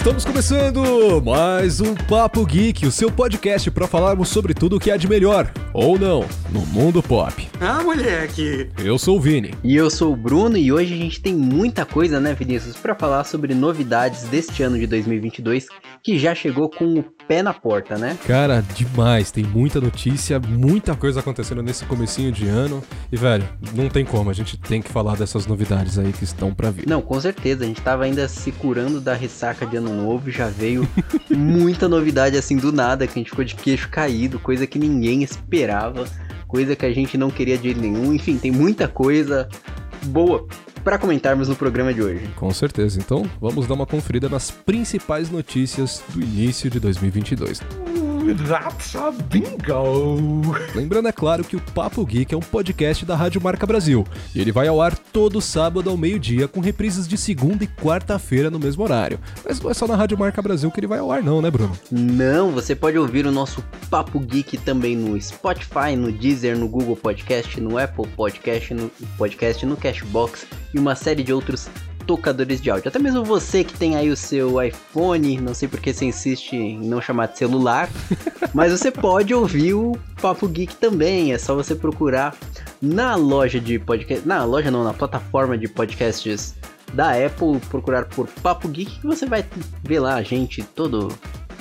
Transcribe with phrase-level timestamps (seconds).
[0.00, 4.90] Estamos começando mais um Papo Geek, o seu podcast para falarmos sobre tudo o que
[4.90, 7.48] há de melhor, ou não, no mundo pop.
[7.60, 8.70] Ah, moleque!
[8.78, 9.54] Eu sou o Vini.
[9.62, 12.94] E eu sou o Bruno e hoje a gente tem muita coisa, né, Vinícius, para
[12.94, 15.68] falar sobre novidades deste ano de 2022
[16.02, 18.18] que já chegou com o pé na porta, né?
[18.26, 23.88] Cara, demais, tem muita notícia, muita coisa acontecendo nesse comecinho de ano e velho, não
[23.88, 26.88] tem como, a gente tem que falar dessas novidades aí que estão para vir.
[26.88, 30.48] Não, com certeza, a gente tava ainda se curando da ressaca de ano novo, já
[30.48, 30.88] veio
[31.30, 35.22] muita novidade assim do nada, que a gente ficou de queixo caído, coisa que ninguém
[35.22, 35.59] esperava,
[36.46, 39.48] coisa que a gente não queria de nenhum, enfim, tem muita coisa
[40.06, 40.46] boa
[40.82, 42.28] para comentarmos no programa de hoje.
[42.36, 42.98] Com certeza.
[42.98, 47.60] Então, vamos dar uma conferida nas principais notícias do início de 2022.
[48.20, 50.54] That's a bingo!
[50.74, 54.40] Lembrando, é claro, que o Papo Geek é um podcast da Rádio Marca Brasil e
[54.40, 58.58] ele vai ao ar todo sábado ao meio-dia com reprises de segunda e quarta-feira no
[58.58, 59.18] mesmo horário.
[59.42, 61.50] Mas não é só na Rádio Marca Brasil que ele vai ao ar, não, né,
[61.50, 61.76] Bruno?
[61.90, 66.96] Não, você pode ouvir o nosso Papo Geek também no Spotify, no Deezer, no Google
[66.96, 71.68] Podcast, no Apple Podcast, no Podcast, no Cashbox e uma série de outros
[72.06, 72.88] tocadores de áudio.
[72.88, 76.78] Até mesmo você que tem aí o seu iPhone, não sei porque você insiste em
[76.78, 77.88] não chamar de celular,
[78.54, 81.32] mas você pode ouvir o Papo Geek também.
[81.32, 82.36] É só você procurar
[82.80, 86.54] na loja de podcast, na loja não, na plataforma de podcasts
[86.92, 89.44] da Apple, procurar por Papo Geek que você vai
[89.82, 91.08] ver lá a gente todo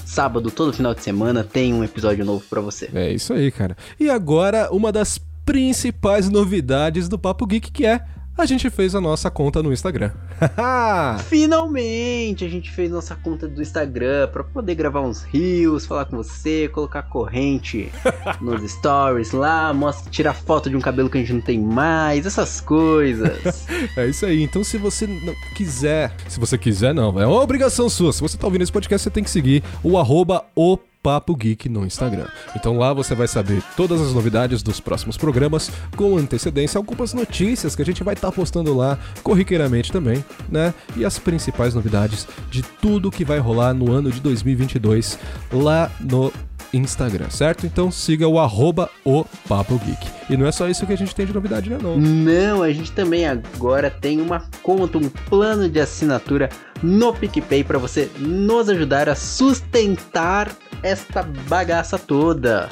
[0.06, 2.90] sábado, todo final de semana tem um episódio novo para você.
[2.94, 3.78] É isso aí, cara.
[4.00, 8.04] E agora uma das principais novidades do Papo Geek que é
[8.40, 10.12] a gente fez a nossa conta no Instagram.
[11.28, 16.18] Finalmente a gente fez nossa conta do Instagram para poder gravar uns rios, falar com
[16.18, 17.92] você, colocar corrente
[18.42, 22.26] nos stories lá, mostra, tirar foto de um cabelo que a gente não tem mais,
[22.26, 23.68] essas coisas.
[23.96, 24.42] é isso aí.
[24.42, 28.14] Então se você não quiser, se você quiser não, é uma obrigação sua.
[28.14, 31.70] Se você tá ouvindo esse podcast, você tem que seguir o arroba o Papo Geek
[31.70, 32.28] no Instagram.
[32.56, 37.76] Então lá você vai saber todas as novidades dos próximos programas com antecedência, algumas notícias
[37.76, 40.74] que a gente vai estar tá postando lá corriqueiramente também, né?
[40.96, 45.18] E as principais novidades de tudo que vai rolar no ano de 2022
[45.52, 46.32] lá no
[46.74, 47.66] Instagram, certo?
[47.66, 50.08] Então siga o arroba o Papo Geek.
[50.30, 51.98] E não é só isso que a gente tem de novidade, né não?
[51.98, 56.50] Não, a gente também agora tem uma conta, um plano de assinatura
[56.84, 62.70] no PicPay para você nos ajudar a sustentar esta bagaça toda.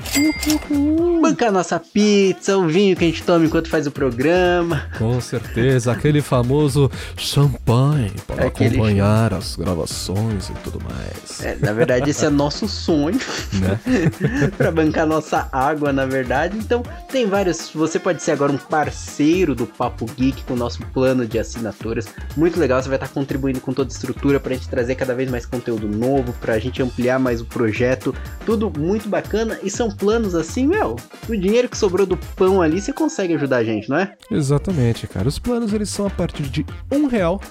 [0.70, 1.22] Uhum.
[1.22, 4.86] Bancar nossa pizza, o vinho que a gente toma enquanto faz o programa.
[4.98, 11.44] Com certeza, aquele famoso champanhe para acompanhar as gravações e tudo mais.
[11.44, 13.20] É, na verdade, esse é nosso sonho.
[13.54, 13.80] Né?
[14.58, 16.58] para bancar nossa água, na verdade.
[16.58, 17.72] Então, tem vários.
[17.74, 22.08] Você pode ser agora um parceiro do Papo Geek com o nosso plano de assinaturas.
[22.36, 25.14] Muito legal, você vai estar contribuindo com toda a estrutura para a gente trazer cada
[25.14, 28.16] vez mais conteúdo novo, para a gente ampliar mais o projeto projeto,
[28.46, 30.96] tudo muito bacana e são planos assim, meu.
[31.28, 34.14] O dinheiro que sobrou do pão ali, você consegue ajudar a gente, não é?
[34.32, 35.28] Exatamente, cara.
[35.28, 37.42] Os planos eles são a partir de um real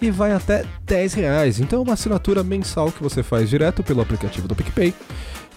[0.00, 1.60] e vai até 10 reais.
[1.60, 4.92] Então é uma assinatura mensal que você faz direto pelo aplicativo do PicPay.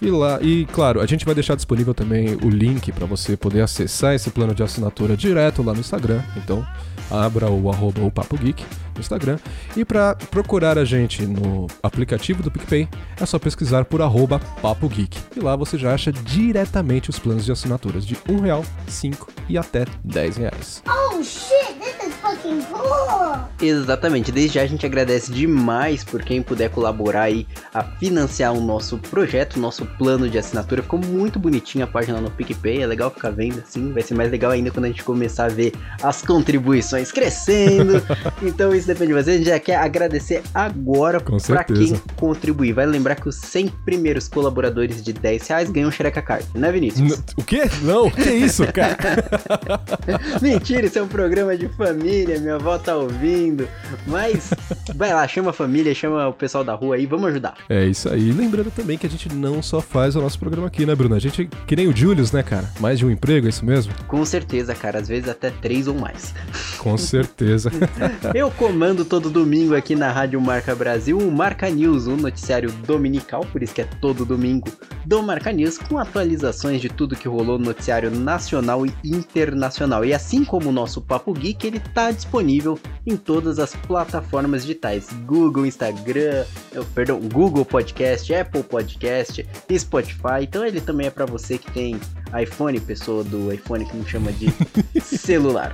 [0.00, 3.62] E lá, e claro, a gente vai deixar disponível também o link para você poder
[3.62, 6.22] acessar esse plano de assinatura direto lá no Instagram.
[6.36, 6.64] Então,
[7.10, 8.64] abra o arroba o Papo Geek
[8.94, 9.38] no Instagram.
[9.76, 12.88] E para procurar a gente no aplicativo do PicPay,
[13.20, 15.18] é só pesquisar por arroba Papo Geek.
[15.36, 19.56] E lá você já acha diretamente os planos de assinaturas de um real, cinco e
[19.56, 20.82] até 10 reais.
[20.86, 21.57] Oh shit,
[23.60, 28.60] Exatamente, desde já a gente agradece demais por quem puder colaborar aí a financiar o
[28.60, 30.82] nosso projeto, o nosso plano de assinatura.
[30.82, 34.30] Ficou muito bonitinha a página no PicPay, é legal ficar vendo assim, vai ser mais
[34.30, 35.72] legal ainda quando a gente começar a ver
[36.02, 38.00] as contribuições crescendo.
[38.42, 39.30] então isso depende de você.
[39.32, 42.72] A gente já quer agradecer agora para quem contribuir.
[42.72, 47.12] Vai lembrar que os 100 primeiros colaboradores de 10 reais ganham Xereca Card, né, Vinícius?
[47.12, 47.62] N o quê?
[47.82, 48.96] Não, que isso, cara?
[50.40, 53.68] Mentira, isso é um programa de família, minha avó tá ouvindo.
[54.06, 54.50] Mas
[54.94, 57.54] vai lá, chama a família, chama o pessoal da rua aí, vamos ajudar.
[57.68, 58.32] É isso aí.
[58.32, 61.14] Lembrando também que a gente não só faz o nosso programa aqui, né, Bruno?
[61.14, 62.70] A gente, que nem o Julius, né, cara?
[62.80, 63.92] Mais de um emprego, é isso mesmo?
[64.06, 64.98] Com certeza, cara.
[64.98, 66.34] Às vezes até três ou mais.
[66.78, 67.70] Com certeza.
[68.34, 73.44] Eu comando todo domingo aqui na Rádio Marca Brasil o Marca News, um noticiário dominical,
[73.52, 74.68] por isso que é todo domingo,
[75.04, 80.04] do Marca News, com atualizações de tudo que rolou no noticiário nacional e internacional.
[80.04, 82.27] E assim como o nosso Papo Geek, ele está disponível
[83.06, 86.44] em todas as plataformas digitais: Google, Instagram,
[86.94, 89.46] perdão, Google Podcast, Apple Podcast,
[89.78, 90.42] Spotify.
[90.42, 91.98] Então ele também é para você que tem
[92.40, 94.52] iPhone, pessoa do iPhone que não chama de
[95.00, 95.72] celular.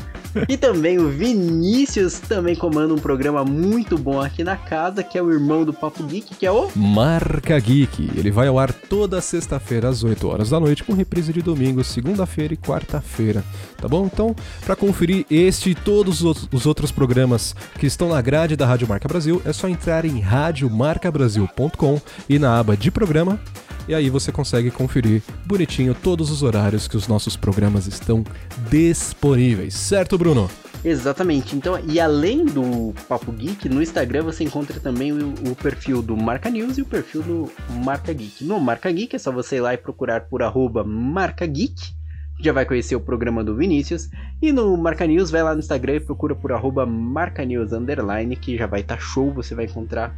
[0.48, 5.22] E também o Vinícius também comanda um programa muito bom aqui na casa, que é
[5.22, 8.10] o irmão do Papo Geek, que é o Marca Geek.
[8.16, 11.84] Ele vai ao ar toda sexta-feira às 8 horas da noite, com reprise de domingo,
[11.84, 13.44] segunda-feira e quarta-feira.
[13.76, 14.06] Tá bom?
[14.12, 14.34] Então,
[14.64, 19.08] para conferir este e todos os outros programas que estão na grade da Rádio Marca
[19.08, 23.38] Brasil, é só entrar em radiomarcabrasil.com e na aba de programa
[23.88, 28.24] e aí você consegue conferir bonitinho todos os horários que os nossos programas estão
[28.70, 30.48] disponíveis, certo, Bruno?
[30.84, 31.56] Exatamente.
[31.56, 36.14] Então, e além do Papo Geek, no Instagram você encontra também o, o, perfil do
[36.14, 37.50] Marca News e o perfil do
[37.82, 38.44] Marca Geek.
[38.44, 41.94] No Marca Geek é só você ir lá e procurar por arroba Marca Geek,
[42.38, 44.10] já vai conhecer o programa do Vinícius.
[44.42, 48.36] E no Marca News, vai lá no Instagram e procura por arroba Marca News Underline,
[48.36, 50.14] que já vai estar tá show, você vai encontrar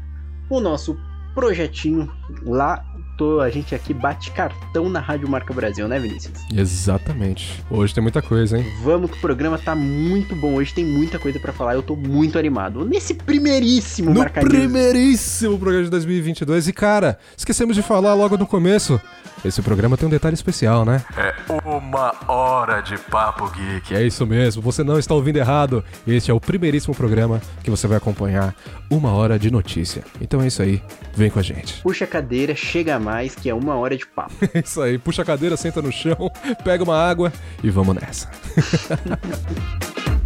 [0.51, 0.99] o nosso
[1.37, 2.11] projetinho
[2.47, 2.83] lá
[3.17, 6.35] tô, a gente aqui bate cartão na Rádio Marca Brasil, né, Vinícius?
[6.55, 7.65] Exatamente.
[7.71, 8.67] Hoje tem muita coisa, hein?
[8.83, 10.55] Vamos que o programa tá muito bom.
[10.55, 11.75] Hoje tem muita coisa para falar.
[11.75, 12.85] Eu tô muito animado.
[12.85, 16.69] Nesse primeiríssimo no Marca primeiríssimo programa de 2022.
[16.69, 19.01] E, cara, esquecemos de falar logo no começo.
[19.45, 21.05] Esse programa tem um detalhe especial, né?
[21.17, 21.35] É
[21.65, 23.95] uma hora de papo geek.
[23.95, 25.85] É isso mesmo, você não está ouvindo errado.
[26.07, 28.55] Este é o primeiríssimo programa que você vai acompanhar
[28.91, 30.03] uma hora de notícia.
[30.21, 30.83] Então é isso aí,
[31.27, 31.83] vem com a gente.
[31.83, 34.35] Puxa a cadeira, chega mais, que é uma hora de papo.
[34.55, 36.31] É isso aí, puxa a cadeira, senta no chão,
[36.65, 37.33] pega uma água
[37.63, 38.31] e vamos nessa.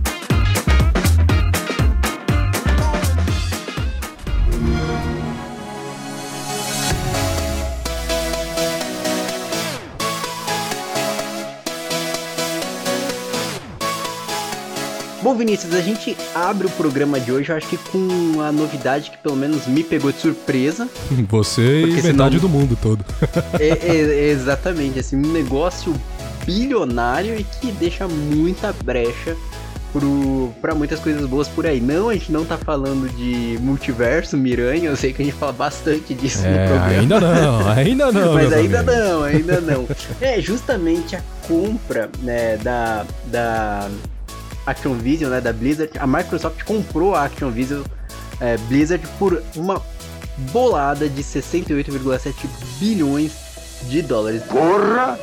[15.22, 19.10] Bom, Vinícius, a gente abre o programa de hoje, eu acho que com uma novidade
[19.10, 20.88] que pelo menos me pegou de surpresa.
[21.28, 22.30] Você e metade senão...
[22.30, 23.04] do mundo todo.
[23.60, 25.94] é, é, exatamente, assim, um negócio
[26.46, 29.36] bilionário e que deixa muita brecha
[29.92, 31.82] pro, pra muitas coisas boas por aí.
[31.82, 35.52] Não, a gente não tá falando de multiverso, Miranha, eu sei que a gente fala
[35.52, 36.98] bastante disso é, no programa.
[36.98, 38.34] Ainda não, ainda não.
[38.34, 38.96] Mas ainda amigos.
[38.96, 39.88] não, ainda não.
[40.18, 43.90] É justamente a compra né, da, da
[44.66, 47.82] Activision, né, da Blizzard, a Microsoft comprou a Activision
[48.40, 49.82] é, Blizzard por uma
[50.52, 52.34] bolada de 68,7
[52.78, 53.32] bilhões
[53.88, 54.42] de dólares.
[54.44, 55.18] Porra!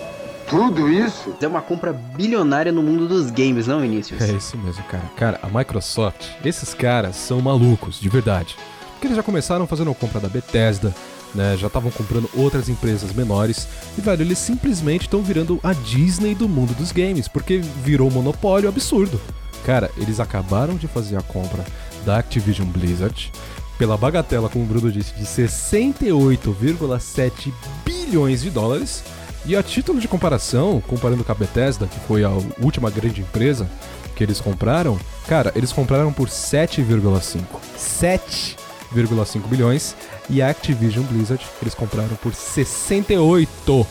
[0.49, 1.35] Tudo isso?
[1.41, 4.21] É uma compra bilionária no mundo dos games, não, Vinícius?
[4.21, 5.03] É isso mesmo, cara.
[5.17, 8.55] Cara, a Microsoft, esses caras são malucos, de verdade.
[8.93, 10.95] Porque eles já começaram fazendo a compra da Bethesda,
[11.33, 11.55] né?
[11.57, 13.67] Já estavam comprando outras empresas menores.
[13.97, 18.13] E, velho, eles simplesmente estão virando a Disney do mundo dos games, porque virou um
[18.13, 19.19] monopólio absurdo.
[19.65, 21.65] Cara, eles acabaram de fazer a compra
[22.05, 23.31] da Activision Blizzard
[23.77, 27.53] pela bagatela, como o Bruno disse, de 68,7
[27.85, 29.03] bilhões de dólares.
[29.45, 33.69] E a título de comparação, comparando com a Bethesda, que foi a última grande empresa
[34.15, 37.43] que eles compraram, cara, eles compraram por 7,5.
[37.77, 39.95] 7,5 bilhões.
[40.29, 43.87] E a Activision Blizzard, eles compraram por 68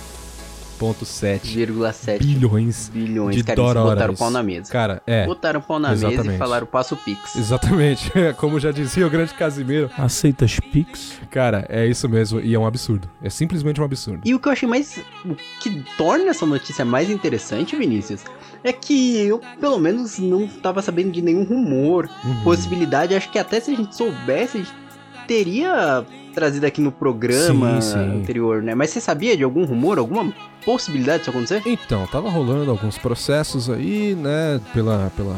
[0.79, 3.91] 1,7 bilhões, bilhões de cara, dólares.
[3.91, 4.71] botaram o pau na mesa.
[4.71, 5.25] Cara, é.
[5.25, 6.23] Botaram o pau na exatamente.
[6.23, 7.37] mesa e falaram passa o Pix.
[7.37, 8.13] Exatamente.
[8.37, 9.91] Como já dizia o grande Casimiro.
[9.97, 11.19] Aceitas Pix?
[11.31, 12.41] Cara, é isso mesmo.
[12.41, 13.09] E é um absurdo.
[13.23, 14.21] É simplesmente um absurdo.
[14.25, 14.99] E o que eu achei mais.
[15.25, 18.23] O que torna essa notícia mais interessante, Vinícius,
[18.63, 22.43] é que eu, pelo menos, não tava sabendo de nenhum rumor, uhum.
[22.43, 23.15] possibilidade.
[23.15, 24.86] Acho que até se a gente soubesse, a gente
[25.27, 26.05] teria
[26.35, 27.99] trazido aqui no programa sim, sim.
[27.99, 28.75] anterior, né?
[28.75, 30.33] Mas você sabia de algum rumor, alguma
[30.65, 31.63] possibilidade disso acontecer?
[31.65, 35.37] Então, tava rolando alguns processos aí, né, pela, pela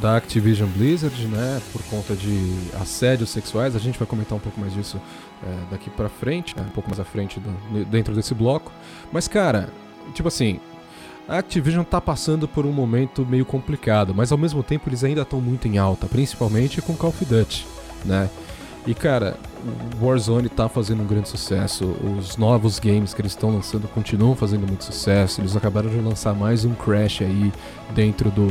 [0.00, 3.76] da Activision Blizzard, né, por conta de assédios sexuais.
[3.76, 5.00] A gente vai comentar um pouco mais disso
[5.44, 8.72] é, daqui para frente, né, um pouco mais à frente do, dentro desse bloco.
[9.12, 9.68] Mas, cara,
[10.12, 10.58] tipo assim,
[11.28, 15.22] a Activision tá passando por um momento meio complicado, mas ao mesmo tempo eles ainda
[15.22, 17.64] estão muito em alta, principalmente com Call of Duty,
[18.04, 18.28] né?
[18.84, 19.36] E cara,
[20.00, 21.84] Warzone tá fazendo um grande sucesso.
[22.18, 25.40] Os novos games que eles estão lançando continuam fazendo muito sucesso.
[25.40, 27.52] Eles acabaram de lançar mais um Crash aí
[27.94, 28.48] dentro do,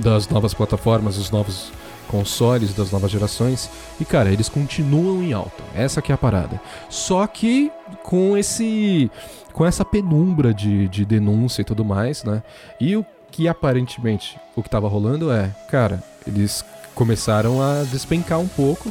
[0.00, 1.70] das novas plataformas, os novos
[2.08, 3.68] consoles das novas gerações.
[4.00, 5.62] E cara, eles continuam em alta.
[5.74, 6.58] Essa que é a parada.
[6.88, 7.70] Só que
[8.02, 9.10] com esse
[9.52, 12.42] com essa penumbra de, de denúncia e tudo mais, né?
[12.80, 18.48] E o que aparentemente o que tava rolando é, cara, eles começaram a despencar um
[18.48, 18.90] pouco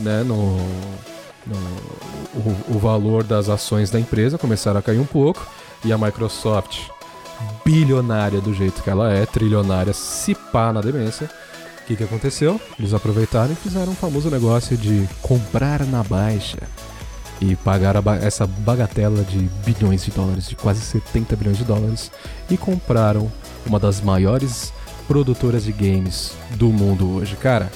[0.00, 0.56] né, no,
[1.46, 1.56] no
[2.34, 5.46] o, o, valor das ações da empresa começaram a cair um pouco
[5.84, 6.88] e a Microsoft,
[7.64, 11.30] bilionária do jeito que ela é, trilionária, se pá na demência,
[11.82, 12.60] o que, que aconteceu?
[12.78, 16.58] Eles aproveitaram e fizeram um famoso negócio de comprar na baixa
[17.40, 22.12] e pagar ba essa bagatela de bilhões de dólares, de quase 70 bilhões de dólares,
[22.50, 23.32] e compraram
[23.66, 24.72] uma das maiores
[25.08, 27.70] produtoras de games do mundo hoje, cara.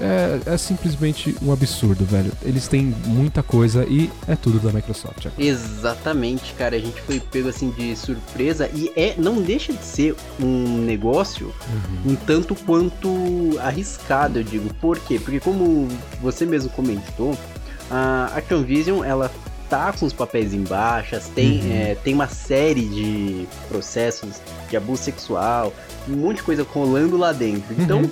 [0.00, 2.32] É, é simplesmente um absurdo, velho.
[2.42, 5.26] Eles têm muita coisa e é tudo da Microsoft.
[5.26, 5.34] agora.
[5.42, 6.76] Exatamente, cara.
[6.76, 11.52] A gente foi pego assim de surpresa e é não deixa de ser um negócio
[12.06, 14.72] um tanto quanto arriscado, eu digo.
[14.80, 15.18] Por quê?
[15.18, 15.86] Porque como
[16.22, 17.36] você mesmo comentou,
[17.90, 19.30] a Activision ela
[19.68, 21.72] tá com os papéis em baixas, tem, Uhum.
[21.72, 25.72] é, tem uma série de processos de abuso sexual,
[26.08, 27.74] um monte de coisa rolando lá dentro.
[27.78, 28.10] Então, Uhum.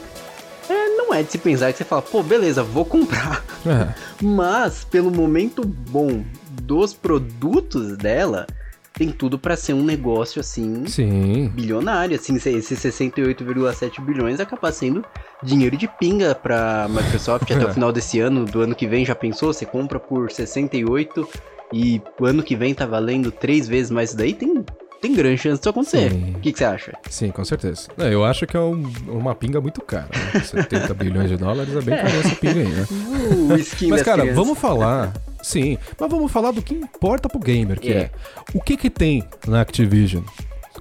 [1.09, 3.45] É, não é de se pensar que você fala, pô, beleza, vou comprar.
[3.67, 6.23] É, Mas, pelo momento bom
[6.63, 8.47] dos produtos dela,
[8.95, 11.49] tem tudo pra ser um negócio assim sim.
[11.55, 12.17] bilionário.
[12.17, 15.05] Assim, esse- esses 68,7 bilhões é capaz sendo
[15.43, 18.45] dinheiro de pinga pra Microsoft até o final desse ano.
[18.45, 19.53] Do ano que vem, já pensou?
[19.53, 21.29] Você compra por 68
[21.73, 24.35] e o ano que vem tá valendo três vezes mais daí?
[24.35, 24.65] Tem,
[25.01, 26.13] tem grande chance disso acontecer.
[26.13, 26.93] O que, que você acha?
[27.09, 27.89] Sim, com certeza.
[27.97, 30.09] Não, eu acho que é um- uma pinga muito cara.
[30.35, 30.41] Né?
[30.45, 32.87] 70 bilhões de dólares é bem cara essa pinga aí, né?
[33.51, 34.37] O skin Mas, das cara, crianças.
[34.45, 35.13] vamos falar.
[35.43, 37.97] Sim, mas vamos falar do que importa pro gamer, que é.
[37.99, 38.11] É.
[38.53, 40.23] o que que tem na Activision?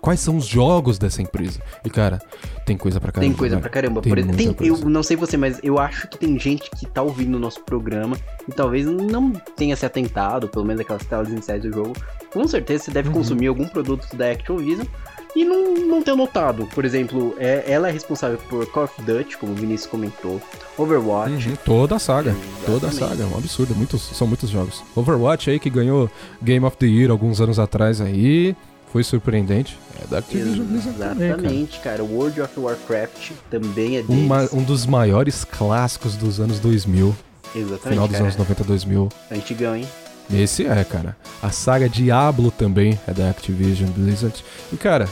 [0.08, 1.60] Quais são os jogos dessa empresa?
[1.84, 2.22] E, cara,
[2.66, 3.30] tem coisa pra caramba.
[3.30, 3.62] Tem coisa velho.
[3.62, 4.02] pra caramba.
[4.02, 6.86] Tem Por exemplo, tem- eu não sei você, mas eu acho que tem gente que
[6.86, 8.16] tá ouvindo o nosso programa
[8.48, 11.92] e talvez não tenha se atentado, pelo menos aquelas telas iniciais do jogo.
[12.32, 12.94] Com certeza você Uhum.
[12.94, 14.88] deve consumir algum produto da Activision
[15.36, 16.66] e não, não ter notado.
[16.74, 20.42] Por exemplo, é, ela é responsável por Call of Duty, como o Vinícius comentou,
[20.78, 21.50] Overwatch.
[21.50, 22.34] Uhum, toda a saga.
[22.66, 23.18] Toda a Exatamente.
[23.18, 23.24] saga.
[23.24, 23.76] É um absurdo.
[23.76, 24.86] Muitos, são muitos jogos.
[24.96, 26.10] Overwatch aí que ganhou
[26.42, 28.56] Game of the Year alguns anos atrás aí.
[28.98, 29.78] Foi surpreendente.
[30.04, 31.40] É da Activision Blizzard também, cara.
[31.44, 32.04] Exatamente, cara.
[32.04, 34.26] World of Warcraft também é deles.
[34.26, 37.16] Uma- um dos maiores clássicos dos anos 2000.
[37.56, 38.24] Exatamente, Final dos cara.
[38.24, 39.10] anos 90, 2000.
[39.32, 39.88] Antigão, hein?
[40.34, 41.16] Esse é, cara.
[41.44, 44.44] A saga Diablo também é da Activision Blizzard.
[44.74, 45.08] E, cara,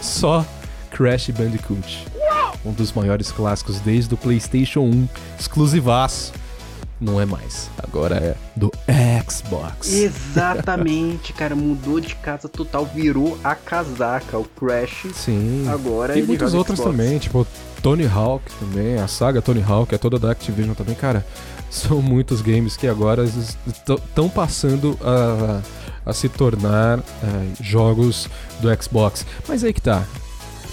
[0.00, 0.42] só
[0.90, 2.06] Crash Bandicoot.
[2.64, 5.06] Um dos maiores clássicos desde o PlayStation 1,
[5.38, 6.32] exclusivaço.
[7.00, 7.68] Não é mais.
[7.82, 8.72] Agora é do
[9.30, 9.92] Xbox.
[9.92, 11.54] Exatamente, cara.
[11.54, 14.38] Mudou de casa total, virou a casaca.
[14.38, 15.66] O Crash Sim.
[15.68, 16.96] agora Tem ele muitos outros Xbox.
[16.96, 17.46] também, tipo
[17.82, 21.24] Tony Hawk também, a saga Tony Hawk é toda da Activision também, cara.
[21.70, 25.60] São muitos games que agora estão passando a,
[26.08, 27.02] a se tornar é,
[27.62, 28.28] jogos
[28.60, 29.26] do Xbox.
[29.46, 30.02] Mas aí que tá.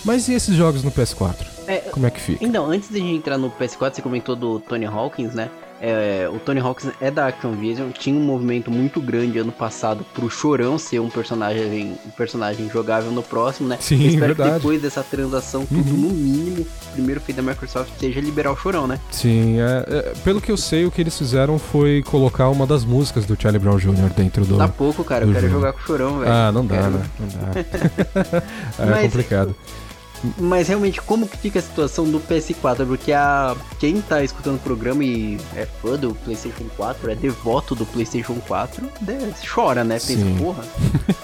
[0.05, 1.35] Mas e esses jogos no PS4?
[1.67, 2.43] É, Como é que fica?
[2.45, 5.49] Então, antes de a gente entrar no PS4, você comentou do Tony Hawkins, né?
[5.85, 10.29] É, o Tony Hawkins é da Activision, tinha um movimento muito grande ano passado pro
[10.29, 13.77] Chorão ser um personagem, um personagem jogável no próximo, né?
[13.81, 14.49] Sim, Eu espero verdade.
[14.51, 15.97] que depois dessa transação, tudo Uhum.
[15.97, 18.97] no mínimo, primeiro feito da Microsoft, seja liberar o Chorão, né?
[19.11, 22.85] Sim, é, é, pelo que eu sei, o que eles fizeram foi colocar uma das
[22.85, 24.09] músicas do Charlie Brown Jr.
[24.15, 24.55] dentro do.
[24.55, 25.53] Dá pouco, cara, eu quero jogo.
[25.59, 26.31] jogar com o Chorão, velho.
[26.31, 27.05] Ah, não dá, Quero- né?
[27.19, 28.39] Não dá.
[28.79, 29.53] é Mas- complicado.
[30.37, 32.85] Mas realmente, como que fica a situação do PS4?
[32.85, 37.75] Porque a quem tá escutando o programa e é fã do PlayStation 4, é devoto
[37.75, 39.95] do PlayStation 4, né, chora, né?
[39.95, 40.37] Pensa, Sim.
[40.37, 40.63] porra,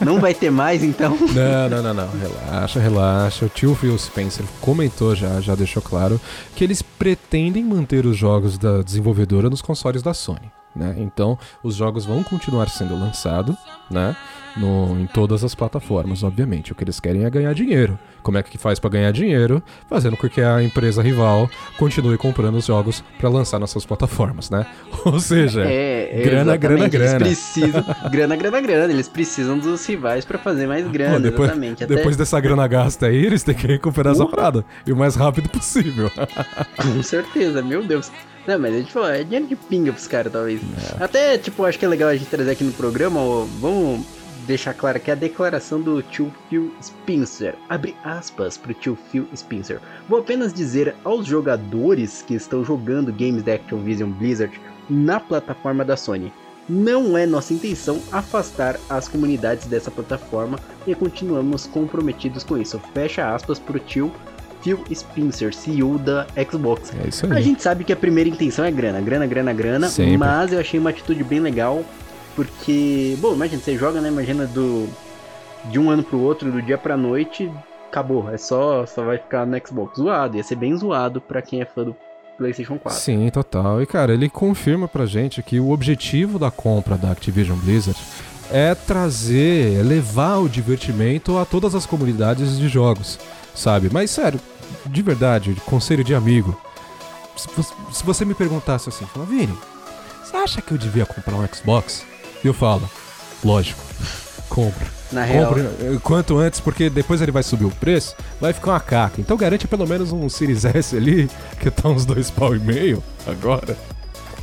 [0.02, 1.18] não vai ter mais então?
[1.40, 2.20] Não, não, não, não.
[2.20, 3.46] Relaxa, relaxa.
[3.46, 6.20] O tio Phil Spencer comentou já, já deixou claro
[6.56, 10.52] que eles pretendem manter os jogos da desenvolvedora nos consoles da Sony.
[10.76, 10.96] Né?
[10.98, 13.56] Então, os jogos vão continuar sendo lançados,
[13.90, 14.16] né?
[14.58, 16.72] No, em todas as plataformas, obviamente.
[16.72, 17.98] O que eles querem é ganhar dinheiro.
[18.22, 19.64] Como é que faz pra ganhar dinheiro?
[19.88, 24.50] Fazendo com que a empresa rival continue comprando os jogos pra lançar nas suas plataformas,
[24.50, 24.66] né?
[25.06, 27.16] Ou seja, É, Grana, grana, grana.
[27.26, 28.92] Eles precisam, grana, grana, grana.
[28.94, 31.84] Eles precisam dos rivais pra fazer mais grana, Pô, depois, exatamente.
[31.84, 34.66] Até depois dessa grana gasta aí, eles têm que recuperar essa parada.
[34.86, 36.12] E o mais rápido possível.
[36.76, 38.12] Com certeza, meu Deus.
[38.48, 40.60] Não, mas a gente falou, é dinheiro de pinga pros caras, talvez.
[41.00, 41.04] É.
[41.04, 43.79] Até, tipo, acho que é legal a gente trazer aqui no programa, ó, vamos
[44.48, 47.56] deixar claro que a declaração do tio Phil Spencer.
[47.68, 49.80] Abre aspas pro tio Phil Spencer.
[50.08, 54.60] Vou apenas dizer aos jogadores que estão jogando games da Activision Blizzard
[54.90, 56.32] na plataforma da Sony.
[56.68, 62.80] Não é nossa intenção afastar as comunidades dessa plataforma e continuamos comprometidos com isso.
[62.94, 64.12] Fecha aspas pro tio
[64.62, 66.92] Phil Spencer, CEO da Xbox.
[67.04, 67.44] É isso A aí.
[67.44, 70.18] gente sabe que a primeira intenção é grana, grana, grana, grana, Sempre.
[70.18, 71.84] mas eu achei uma atitude bem legal,
[72.36, 74.88] porque, bom, imagina, você joga, né, imagina do
[75.66, 77.52] de um ano pro outro, do dia pra noite,
[77.90, 81.62] acabou, é só, só vai ficar no Xbox zoado, ia ser bem zoado pra quem
[81.62, 81.96] é fã do
[82.38, 82.98] PlayStation 4.
[82.98, 83.82] Sim, total.
[83.82, 88.00] E cara, ele confirma pra gente que o objetivo da compra da Activision Blizzard
[88.50, 93.20] é trazer, é levar o divertimento a todas as comunidades de jogos,
[93.54, 93.90] sabe?
[93.92, 94.40] Mas sério,
[94.86, 96.58] de verdade, conselho de amigo.
[97.36, 99.54] Se vo- se você me perguntasse assim, fala, Vini,
[100.24, 102.06] você acha que eu devia comprar um Xbox?
[102.44, 102.90] E eu falo,
[103.44, 103.82] lógico,
[104.50, 104.88] compra.
[105.12, 105.48] Na real.
[105.48, 109.20] Compre eh, quanto antes, porque depois ele vai subir o preço, vai ficar uma caca.
[109.20, 111.30] Então garante pelo menos um Series S ali,
[111.60, 113.76] que tá uns dois pau e meio agora.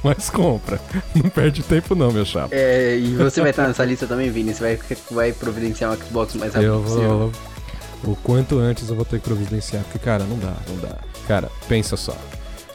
[0.03, 0.81] Mas compra.
[1.15, 2.55] Não perde tempo não, meu chapa.
[2.55, 4.55] É, e você vai estar nessa lista também, Vini?
[4.55, 4.79] Você vai,
[5.11, 7.33] vai providenciar um Xbox mais rápido Eu vou.
[8.05, 10.99] O quanto antes eu vou ter que providenciar, porque, cara, não dá, não dá.
[11.27, 12.17] Cara, pensa só.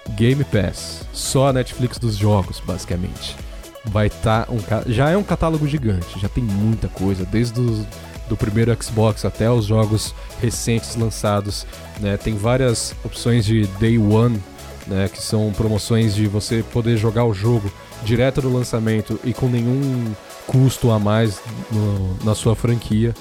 [0.09, 3.37] Game Pass, só a Netflix dos jogos, basicamente.
[3.85, 4.59] Vai estar um.
[4.59, 7.85] ca- Já é um catálogo gigante, já tem muita coisa, desde o
[8.29, 11.65] do primeiro Xbox até os jogos recentes lançados.
[11.99, 12.15] Né?
[12.15, 14.41] Tem várias opções de Day One,
[14.87, 15.09] né?
[15.11, 17.69] que são promoções de você poder jogar o jogo
[18.05, 20.13] direto do lançamento e com nenhum
[20.47, 23.13] custo a mais no- na sua franquia.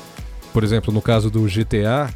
[0.53, 2.09] Por exemplo, no caso do GTA,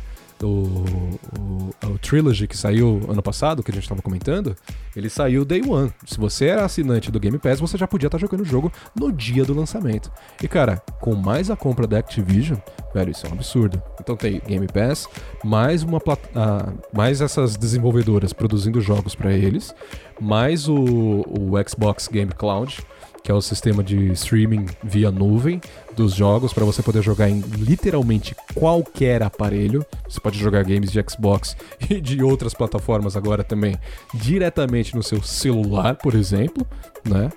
[0.45, 4.57] o, o, o Trilogy que saiu ano passado, que a gente estava comentando,
[4.95, 5.93] ele saiu Day One.
[6.07, 9.11] Se você era assinante do Game Pass, você já podia estar jogando o jogo no
[9.11, 10.11] dia do lançamento.
[10.43, 12.59] E cara, com mais a compra da Activision,
[12.95, 13.83] velho, isso é um absurdo.
[14.01, 15.09] Então tem Game Pass,
[15.43, 16.01] mais uma
[16.35, 19.75] ah, mais essas desenvolvedoras produzindo jogos para eles,
[20.21, 22.85] mais o, o Xbox Game Cloud,
[23.25, 25.59] que é o sistema de streaming via nuvem
[25.97, 29.85] dos jogos para você poder jogar em literalmente qualquer aparelho.
[30.07, 31.57] Você pode jogar games de Xbox
[31.89, 33.77] e de outras plataformas agora também
[34.13, 36.67] diretamente no seu celular, por exemplo,
[37.03, 37.33] né?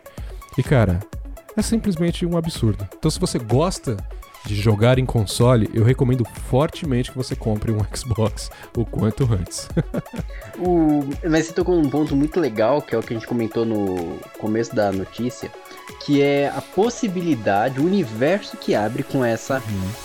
[0.58, 1.00] E cara,
[1.56, 2.86] é simplesmente um absurdo.
[2.98, 3.96] Então se você gosta
[4.46, 9.70] de jogar em console, eu recomendo fortemente que você compre um Xbox o quanto antes.
[10.60, 11.08] O...
[11.24, 14.18] Mas você tocou num ponto muito legal, que é o que a gente comentou no
[14.40, 15.52] começo da notícia,
[16.06, 19.62] que é a possibilidade, o universo que abre com essa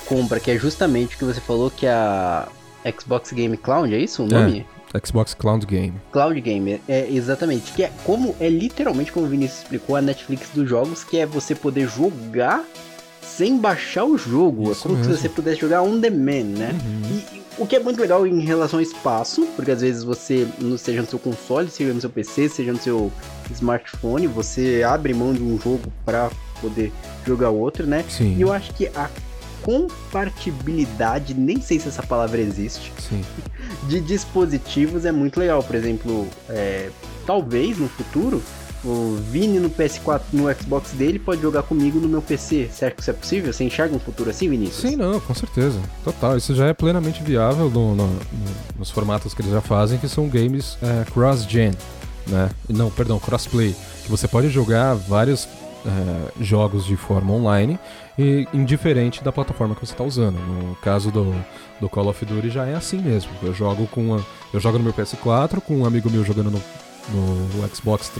[0.06, 2.48] compra, que é justamente o que você falou que é a
[2.98, 4.66] Xbox Game Cloud, é isso o nome?
[5.04, 5.94] Xbox Cloud Game.
[6.10, 10.50] Cloud Game, é exatamente, que é como é literalmente como o Vinícius explicou a Netflix
[10.50, 12.64] dos jogos, que é você poder jogar
[13.36, 15.14] sem baixar o jogo, Isso é como mesmo.
[15.14, 16.70] se você pudesse jogar on demand, né?
[17.10, 20.46] E, e o que é muito legal em relação ao espaço, porque às vezes você,
[20.78, 23.12] seja no seu console, seja no seu PC, seja no seu
[23.50, 26.92] smartphone, você abre mão de um jogo para poder
[27.26, 28.04] jogar outro, né?
[28.08, 28.36] Sim.
[28.36, 29.08] E eu acho que a
[29.62, 33.22] compartibilidade, nem sei se essa palavra existe, Sim.
[33.88, 35.62] de dispositivos é muito legal.
[35.62, 36.90] Por exemplo, é,
[37.26, 38.42] talvez no futuro
[38.84, 42.68] o Vini no PS4, no Xbox dele, pode jogar comigo no meu PC.
[42.72, 43.52] Certo que isso é possível?
[43.52, 44.90] Você enxerga um futuro assim, Vinícius?
[44.90, 45.78] Sim, não, com certeza.
[46.04, 46.36] Total.
[46.36, 48.18] Isso já é plenamente viável no- no-
[48.78, 51.72] nos formatos que eles já fazem, que são games é, cross-gen,
[52.26, 52.50] né?
[52.68, 53.74] Não, perdão, crossplay.
[54.04, 55.46] Que você pode jogar vários
[55.84, 57.76] é, jogos de forma online
[58.16, 60.38] e indiferente da plataforma que você está usando.
[60.38, 61.34] No caso do,
[61.80, 63.30] do Call of Duty já é assim mesmo.
[63.42, 66.60] Eu jogo com uma- eu jogo no meu PS4, com um amigo meu jogando no,
[67.12, 68.12] no Xbox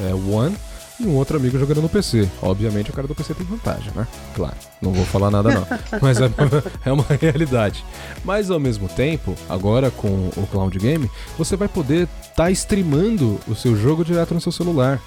[0.00, 0.56] é, One
[1.00, 2.28] e um outro amigo jogando no PC.
[2.42, 4.06] Obviamente o cara do PC tem vantagem, né?
[4.34, 5.66] Claro, não vou falar nada não.
[6.00, 6.30] Mas é,
[6.84, 7.84] é uma realidade.
[8.24, 13.40] Mas ao mesmo tempo, agora com o Cloud Game, você vai poder estar tá streamando
[13.48, 15.00] o seu jogo direto no seu celular.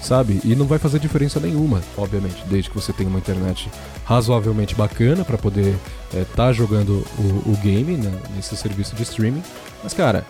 [0.00, 0.40] Sabe?
[0.44, 3.68] E não vai fazer diferença nenhuma, obviamente, desde que você tenha uma internet
[4.04, 5.74] razoavelmente bacana para poder
[6.14, 9.42] estar jogando o, o game né, nesse serviço de streaming.
[9.82, 10.24] Mas, cara,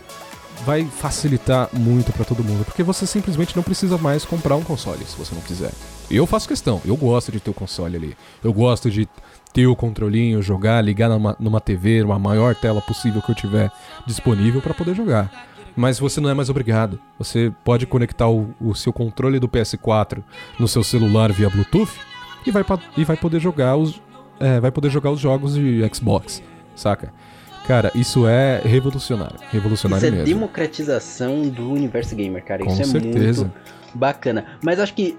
[0.64, 5.04] vai facilitar muito para todo mundo, porque você simplesmente não precisa mais comprar um console
[5.04, 5.72] se você não quiser.
[6.10, 8.16] Eu faço questão, eu gosto de ter o console ali.
[8.42, 9.08] Eu gosto de
[9.52, 13.70] ter o controlinho, jogar, ligar numa, numa TV, uma maior tela possível que eu tiver
[14.06, 15.30] disponível para poder jogar.
[15.76, 16.98] Mas você não é mais obrigado.
[17.18, 20.22] Você pode conectar o, o seu controle do PS4
[20.58, 21.92] no seu celular via Bluetooth
[22.46, 22.64] e vai,
[22.96, 24.00] e vai poder jogar os
[24.38, 26.42] é, vai poder jogar os jogos de Xbox,
[26.74, 27.12] saca?
[27.66, 30.34] Cara, isso é revolucionário, revolucionário Isso é mesmo.
[30.34, 32.64] democratização do universo gamer, cara.
[32.64, 33.42] Com Isso é certeza.
[33.42, 33.54] muito
[33.94, 34.44] bacana.
[34.62, 35.18] Mas acho que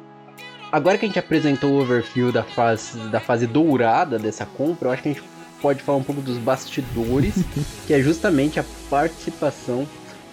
[0.72, 4.92] agora que a gente apresentou o overview da fase, da fase dourada dessa compra, eu
[4.94, 5.24] acho que a gente
[5.62, 7.44] pode falar um pouco dos bastidores,
[7.86, 9.86] que é justamente a participação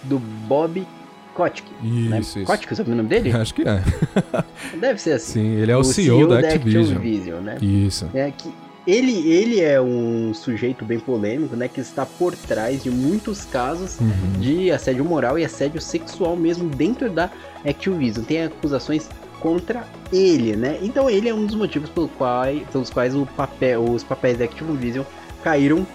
[0.03, 0.87] do Bob
[1.33, 1.67] Kotick.
[1.81, 2.19] né?
[2.19, 2.45] Isso, isso.
[2.45, 3.33] Kotick, sabe o nome dele?
[3.33, 3.81] Acho que é.
[4.79, 5.33] Deve ser assim.
[5.41, 6.95] Sim, ele é o, CEO, da Activision.
[6.95, 7.57] Activision, né?
[7.61, 8.09] Isso.
[8.13, 8.53] É que
[8.87, 11.67] ele, ele é um sujeito bem polêmico, né?
[11.67, 14.39] Que está por trás de muitos casos Uhum.
[14.39, 17.29] de assédio moral e assédio sexual mesmo dentro da
[17.67, 18.23] Activision.
[18.23, 20.77] Tem acusações contra ele, né?
[20.81, 24.45] Então ele é um dos motivos pelo qual, pelos quais o papel, os papéis da
[24.45, 25.03] Activision
[25.43, 25.85] caíram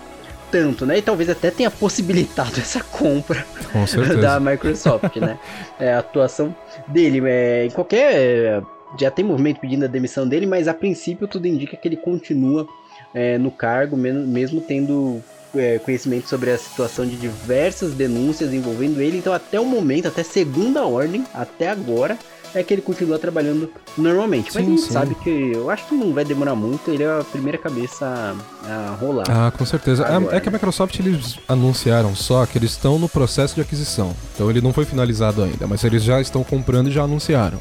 [0.51, 0.99] tanto, né?
[0.99, 3.47] E talvez até tenha possibilitado essa compra
[4.21, 5.39] da Microsoft, né?
[5.79, 6.55] É, a atuação
[6.89, 7.23] dele.
[7.27, 8.63] É, em qualquer.
[8.99, 12.67] Já tem movimento pedindo a demissão dele, mas a princípio tudo indica que ele continua
[13.15, 15.23] é, no cargo, mesmo tendo
[15.55, 19.19] é, conhecimento sobre a situação de diversas denúncias envolvendo ele.
[19.19, 22.17] Então, até o momento, até segunda ordem, até agora,
[22.55, 24.51] é que ele continua trabalhando normalmente.
[24.55, 24.93] Mas Sim, a gente sim.
[24.93, 28.97] sabe que eu acho que não vai demorar muito, ele é a primeira cabeça a,
[29.01, 29.25] rolar.
[29.29, 30.05] Ah, com certeza.
[30.05, 30.53] É- Agora, é, que a?
[30.53, 34.15] Microsoft eles anunciaram só que eles estão no processo de aquisição.
[34.35, 37.61] Então ele não foi finalizado ainda, mas eles já estão comprando e já anunciaram.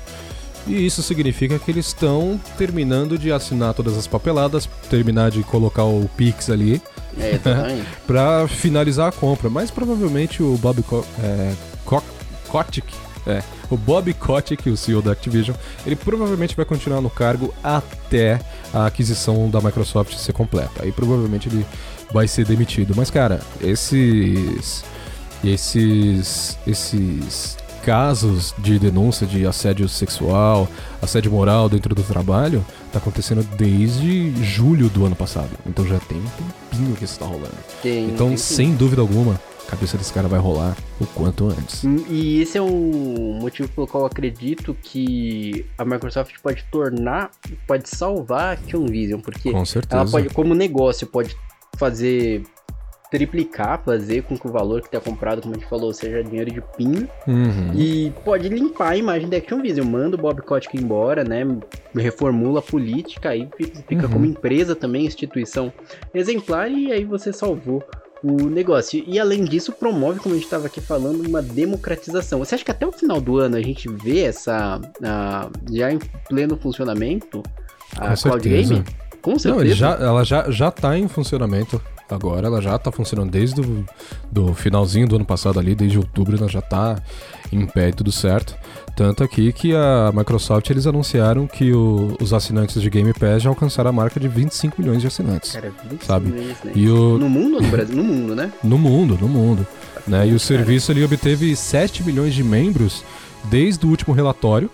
[0.67, 5.84] E isso significa que eles estão terminando de assinar todas as papeladas, terminar de colocar
[5.84, 6.82] o Pix ali
[7.17, 7.39] É,
[8.06, 9.50] pra finalizar a compra.
[9.50, 11.54] Mas provavelmente o Bob Co é,
[11.86, 12.04] Co-
[12.48, 12.88] Kotick,
[13.26, 18.39] é, o Bob Kotick, o CEO da Activision, ele provavelmente vai continuar no cargo até
[18.74, 20.84] a aquisição da Microsoft ser completa.
[20.84, 21.65] Aí provavelmente ele
[22.13, 22.93] vai ser demitido.
[22.95, 24.84] Mas cara, esses
[25.43, 30.67] esses esses casos de denúncia de assédio sexual,
[31.01, 35.49] assédio moral dentro do trabalho, tá acontecendo desde julho do ano passado.
[35.65, 36.25] Então já tem um
[36.71, 37.53] tempinho que isso tá rolando.
[37.81, 41.83] Tem- Então, tem- sem dúvida alguma, a cabeça desse cara vai rolar o quanto antes.
[42.09, 47.29] E esse é um motivo pelo qual eu acredito que a Microsoft pode tornar,
[47.67, 50.01] pode salvar a Activision, porque Com certeza.
[50.01, 51.35] ela pode, como negócio, pode
[51.77, 52.43] fazer
[53.12, 56.52] triplicar, fazer com que o valor que tá comprado, como a gente falou, seja dinheiro
[56.52, 57.72] de pinho Uhum.
[57.74, 61.45] e pode limpar a imagem da Activision, manda o Bob Kotick embora, né?
[61.95, 63.50] Reformula a política, aí
[63.88, 64.12] fica, Uhum.
[64.13, 65.74] como empresa também, instituição
[66.13, 67.84] exemplar, e aí você salvou
[68.24, 69.02] o negócio.
[69.08, 72.39] E além disso, promove, como a gente estava aqui falando, uma democratização.
[72.39, 74.80] Você acha que até o final do ano a gente vê essa.
[75.04, 77.41] a- já em pleno funcionamento
[77.98, 78.74] a Com Cloud certeza.
[78.74, 78.86] Gaming?
[79.21, 79.65] Com certeza.
[79.67, 83.86] Não, já, ela já, já tá em funcionamento agora, ela já tá funcionando desde o
[84.32, 86.95] do finalzinho do ano passado ali, desde outubro ela já tá
[87.51, 88.55] em pé e tudo certo.
[88.95, 93.49] Tanto aqui que a Microsoft eles anunciaram que o- os assinantes de Game Pass já
[93.49, 95.51] alcançaram a marca de 25 milhões de assinantes.
[95.51, 96.32] Cara, 25 Sabe?
[96.32, 96.71] milhões, né?
[96.75, 97.95] E o, No mundo ou no Brasil?
[97.95, 98.51] No mundo, né?
[98.63, 99.65] No mundo, no mundo.
[100.08, 100.27] Né?
[100.29, 103.03] E o serviço ele obteve 7 milhões de membros
[103.45, 104.69] desde o último relatório,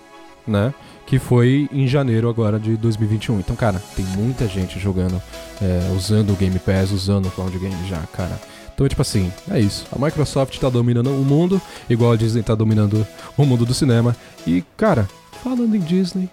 [0.47, 0.73] né?
[1.05, 3.39] Que foi em janeiro agora de 2021.
[3.39, 5.21] Então, cara, tem muita gente jogando,
[5.61, 8.39] é, usando o Game Pass, usando o Cloud Game já, cara.
[8.73, 9.85] Então, tipo assim, é isso.
[9.91, 14.15] A Microsoft tá dominando o mundo, igual a Disney tá dominando o mundo do cinema.
[14.45, 15.07] E, cara,
[15.41, 16.29] falando em Disney,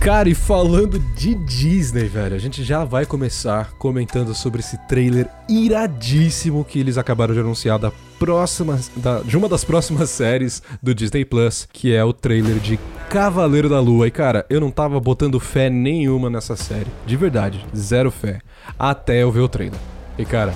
[0.00, 5.28] Cara, e falando de Disney, velho, a gente já vai começar comentando sobre esse trailer
[5.48, 10.94] iradíssimo que eles acabaram de anunciar da próxima, da- de uma das próximas séries do
[10.94, 12.78] Disney Plus, que é o trailer de
[13.10, 14.06] Cavaleiro da Lua.
[14.06, 18.38] E cara, eu não tava botando fé nenhuma nessa série, de verdade, zero fé,
[18.78, 19.78] até eu ver o trailer.
[20.16, 20.54] E cara,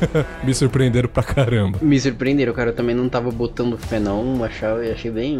[0.44, 1.78] me surpreenderam pra caramba.
[1.82, 2.70] Me surpreenderam, cara.
[2.70, 4.42] Eu também não tava botando fé, não.
[4.44, 5.38] Achava, achei bem.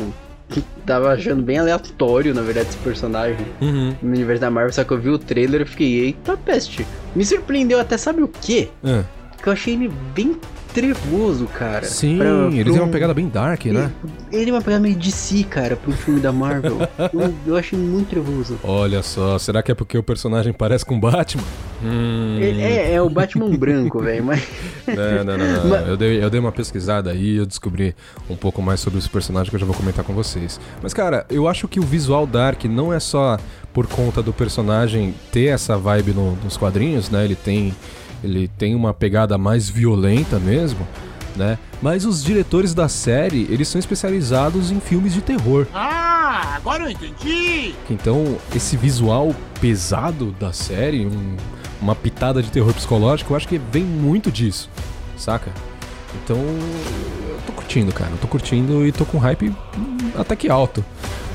[0.86, 3.94] Tava achando bem aleatório, na verdade, esse personagem Uhum.
[4.02, 4.72] no universo da Marvel.
[4.72, 6.86] Só que eu vi o trailer e fiquei, eita peste.
[7.14, 8.68] Me surpreendeu até, sabe o quê?
[8.84, 9.02] Ah,
[9.42, 10.36] Que eu achei ele bem
[10.80, 11.86] trevoso, cara.
[11.86, 13.90] sim, Pra- eles pra uma um- pegada bem dark, né?
[14.30, 16.76] Ele é uma pegada meio de si, cara, pro filme da Marvel.
[17.14, 18.58] eu, eu achei muito trevoso.
[18.62, 21.42] Olha só, será que é porque o personagem parece com Batman?
[21.82, 22.36] Hum.
[22.38, 24.42] Ele- É, é o Batman branco, velho, mas.
[24.86, 25.68] Não, não, não, não.
[25.68, 27.94] Mas- Eu, dei, eu dei uma pesquisada aí e eu descobri
[28.30, 30.60] um pouco mais sobre esse personagem que eu já vou comentar com vocês.
[30.80, 33.36] Mas, cara, eu acho que o visual Dark não é só
[33.72, 37.24] por conta do personagem ter essa vibe no- nos quadrinhos, né?
[37.24, 37.74] Ele tem,
[38.26, 40.86] ele tem uma pegada mais violenta mesmo,
[41.34, 41.58] né?
[41.80, 45.66] Mas os diretores da série, eles são especializados em filmes de terror.
[45.74, 47.74] Ah, agora eu entendi!
[47.90, 51.36] Então, esse visual pesado da série, um-
[51.80, 54.68] uma pitada de terror psicológico, eu acho que vem muito disso,
[55.16, 55.50] saca?
[56.24, 58.10] Então, eu tô curtindo, cara.
[58.10, 59.52] Eu tô curtindo e tô com hype
[60.18, 60.82] até que alto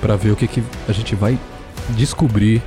[0.02, 1.38] pra ver o que, que a gente vai
[1.92, 2.62] descobrir,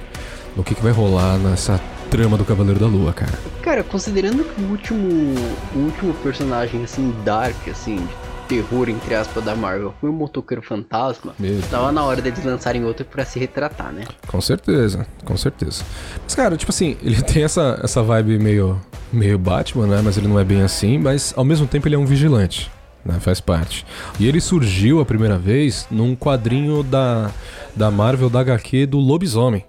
[0.56, 1.80] o que, que vai rolar nessa
[2.14, 3.33] trama do Cavaleiro da Lua, cara.
[3.61, 5.35] Cara, considerando que o último.
[5.74, 8.14] O último personagem, assim, dark, assim, de
[8.46, 11.35] terror, entre aspas, da Marvel foi o Motoqueiro Fantasma.
[11.37, 14.05] Meu Tava na hora deles lançarem outro pra se retratar, né?
[14.29, 15.83] Com certeza, com certeza.
[16.22, 18.81] Mas, cara, tipo assim, ele tem essa, essa vibe meio,
[19.12, 20.00] meio Batman, né?
[20.00, 22.70] Mas ele não é bem assim, mas ao mesmo tempo ele é um vigilante,
[23.05, 23.18] né?
[23.18, 23.85] Faz parte.
[24.20, 27.33] E ele surgiu a primeira vez num quadrinho da,
[27.74, 29.64] da Marvel da HQ do Lobisomem.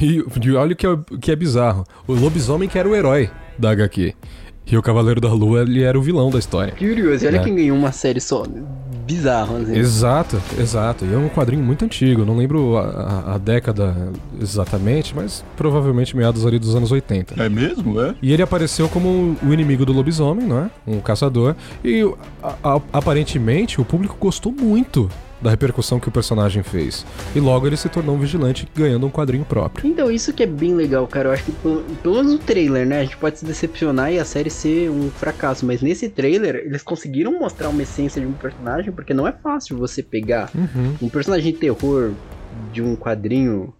[0.00, 1.84] E, e olha o que é, que é bizarro.
[2.06, 4.14] O Lobisomem que era o herói da HQ.
[4.66, 6.72] E o Cavaleiro da Lua, ele era o vilão da história.
[6.72, 7.42] Curioso, e olha É.
[7.44, 8.44] quem ganhou uma série só.
[9.06, 9.76] Bizarro, assim.
[9.76, 11.04] Exato, exato.
[11.04, 13.94] E é um quadrinho muito antigo, não lembro a, a- a década
[14.40, 17.34] exatamente, mas provavelmente meados ali dos anos 80.
[17.42, 18.14] É mesmo, é?
[18.22, 20.70] E ele apareceu como o inimigo do lobisomem, não é?
[20.86, 21.54] Um caçador.
[21.84, 22.00] E
[22.42, 25.10] a- a- aparentemente o público gostou muito
[25.44, 27.04] da repercussão que o personagem fez.
[27.36, 29.86] E logo ele se tornou um vigilante ganhando um quadrinho próprio.
[29.86, 31.28] Então, isso que é bem legal, cara.
[31.28, 33.00] Eu acho que pelo, pelo menos no trailer, né?
[33.00, 35.64] A gente pode se decepcionar e a série ser um fracasso.
[35.66, 39.76] Mas nesse trailer, eles conseguiram mostrar uma essência de um personagem, porque não é fácil
[39.76, 40.94] você pegar Uhum.
[41.02, 42.12] um personagem de terror
[42.72, 43.72] de um quadrinho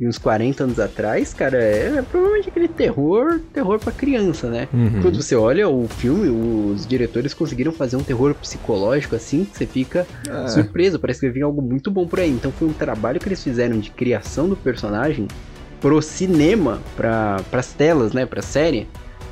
[0.00, 4.66] de uns 40 anos atrás, cara, é, provavelmente aquele terror, terror pra criança, né?
[4.72, 5.02] Uhum.
[5.02, 9.66] Quando você olha o filme, os diretores conseguiram fazer um terror psicológico assim, que você
[9.66, 10.48] fica É.
[10.48, 12.30] surpreso, parece que vir algo muito bom por aí.
[12.30, 15.28] Então foi um trabalho que eles fizeram de criação do personagem
[15.82, 18.88] pro cinema, para pras telas, né, pra série,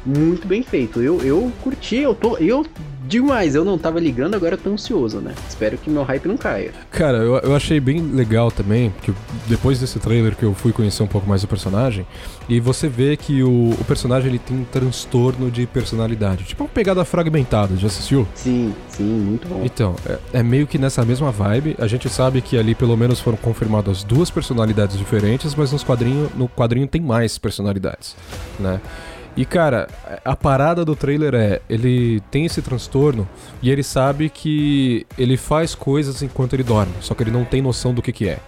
[0.08, 1.00] muito bem feito.
[1.02, 2.64] Eu, eu curti, eu tô, eu
[3.08, 5.34] digo mais, eu não tava ligando, agora eu tô ansioso, né?
[5.48, 6.72] Espero que meu hype não caia.
[6.90, 9.12] Cara, eu, eu achei bem legal também, porque
[9.46, 12.06] depois desse trailer que eu fui conhecer um pouco mais o personagem,
[12.48, 16.44] e você vê que o, o personagem ele tem um transtorno de personalidade.
[16.44, 18.28] Tipo uma pegada fragmentada, já assistiu?
[18.34, 19.62] Sim, sim, muito bom.
[19.64, 21.76] Então, é, é meio que nessa mesma vibe.
[21.78, 26.30] A gente sabe que ali pelo menos foram confirmadas duas personalidades diferentes, mas nos quadrinho,
[26.36, 28.14] no quadrinho tem mais personalidades,
[28.60, 28.80] né?
[29.38, 29.86] E cara,
[30.24, 33.26] a parada do trailer é, ele tem esse transtorno
[33.62, 37.62] e ele sabe que ele faz coisas enquanto ele dorme, só que ele não tem
[37.62, 38.40] noção do que que é.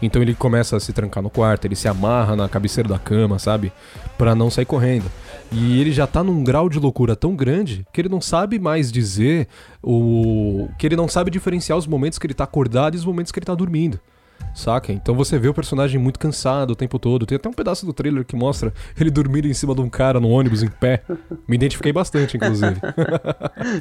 [0.00, 3.38] Então ele começa a se trancar no quarto, ele se amarra na cabeceira da cama,
[3.38, 3.70] sabe?
[4.16, 5.12] Pra não sair correndo.
[5.52, 8.90] E ele já tá num grau de loucura tão grande que ele não sabe mais
[8.90, 9.46] dizer
[9.82, 10.70] o.
[10.78, 13.38] que ele não sabe diferenciar os momentos que ele tá acordado e os momentos que
[13.38, 14.00] ele tá dormindo.
[14.54, 14.92] Saca?
[14.92, 17.24] Então você vê o personagem muito cansado o tempo todo.
[17.24, 20.20] Tem até um pedaço do trailer que mostra ele dormindo em cima de um cara
[20.20, 21.02] no ônibus em pé.
[21.48, 22.76] Me identifiquei bastante, inclusive.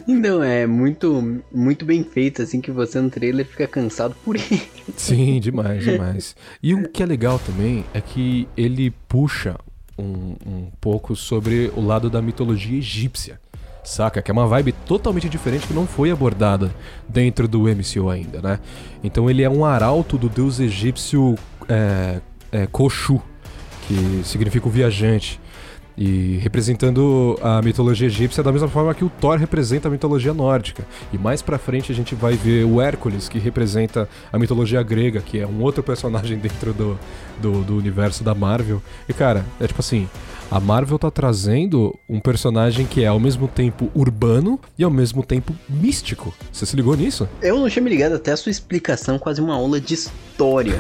[0.08, 4.62] Então, é muito, muito bem feito, assim, que você no trailer fica cansado por ele.
[4.96, 6.36] Sim, demais, demais.
[6.62, 9.56] E o que é legal também é que ele puxa
[9.98, 13.40] um, um pouco sobre o lado da mitologia egípcia.
[13.84, 14.22] Saca?
[14.22, 16.74] Que é uma vibe totalmente diferente que não foi abordada
[17.08, 18.60] dentro do MCU ainda, né?
[19.04, 21.36] Então ele é um arauto do deus egípcio
[21.68, 22.20] é,
[22.52, 23.22] é, Khonshu,
[23.88, 25.40] que significa o viajante.
[26.02, 30.88] E representando a mitologia egípcia da mesma forma que o Thor representa a mitologia nórdica.
[31.12, 35.20] E mais pra frente a gente vai ver o Hércules, que representa a mitologia grega,
[35.20, 36.98] que é um outro personagem dentro do,
[37.42, 38.82] do, do universo da Marvel.
[39.10, 40.08] E cara, é tipo assim.
[40.52, 45.24] A Marvel tá trazendo um personagem que é ao mesmo tempo urbano e ao mesmo
[45.24, 46.34] tempo místico.
[46.52, 47.30] Você se ligou nisso?
[47.40, 50.20] Eu não tinha me ligado até a sua explicação, quase uma aula de história.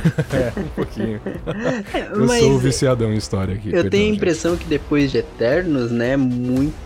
[0.31, 1.19] É, um pouquinho.
[2.15, 3.67] Eu sou viciadão em história aqui.
[3.67, 4.17] Eu perdão, tenho a gente.
[4.17, 6.79] impressão que depois de Eternos, né, muitos.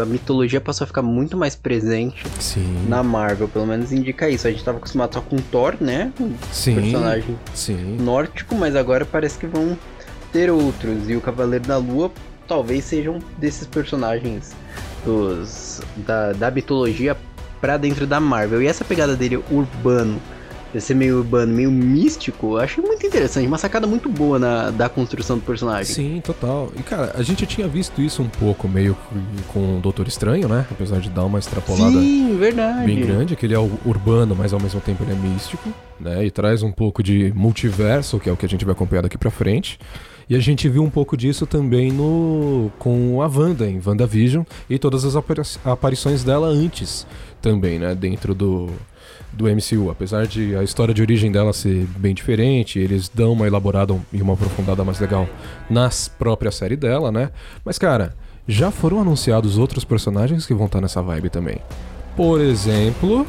[0.00, 2.86] A mitologia passou a ficar muito mais presente Sim.
[2.86, 4.46] na Marvel, pelo menos indica isso.
[4.46, 6.12] A gente tava acostumado só com Thor, né?
[6.20, 6.76] Um Sim.
[6.76, 7.96] personagem Sim.
[7.98, 9.76] nórdico, mas agora parece que vão
[10.32, 11.08] ter outros.
[11.08, 12.10] E o Cavaleiro da Lua
[12.46, 14.52] talvez seja um desses personagens
[15.04, 17.16] dos da, da mitologia
[17.60, 18.62] pra dentro da Marvel.
[18.62, 20.20] E essa pegada dele urbano,
[20.72, 23.46] de ser meio urbano, meio místico, eu achei muito interessante.
[23.46, 25.94] Uma sacada muito boa na, da construção do personagem.
[25.94, 26.72] Sim, total.
[26.76, 28.96] E cara, a gente tinha visto isso um pouco meio
[29.52, 30.66] com o Doutor Estranho, né?
[30.70, 32.86] Apesar de dar uma extrapolada Sim, verdade.
[32.86, 36.24] bem grande, que ele é urbano, mas ao mesmo tempo ele é místico, né?
[36.24, 39.18] E traz um pouco de multiverso, que é o que a gente vai acompanhar daqui
[39.18, 39.78] pra frente.
[40.30, 44.78] E a gente viu um pouco disso também no com a Wanda em WandaVision e
[44.78, 47.04] todas as apari- aparições dela antes
[47.42, 48.68] também, né, dentro do
[49.32, 53.46] do MCU, apesar de a história de origem dela ser bem diferente, eles dão uma
[53.46, 55.28] elaborada e uma aprofundada mais legal
[55.68, 57.30] nas própria série dela, né?
[57.64, 58.14] Mas cara,
[58.46, 61.58] já foram anunciados outros personagens que vão estar nessa vibe também.
[62.16, 63.24] Por exemplo,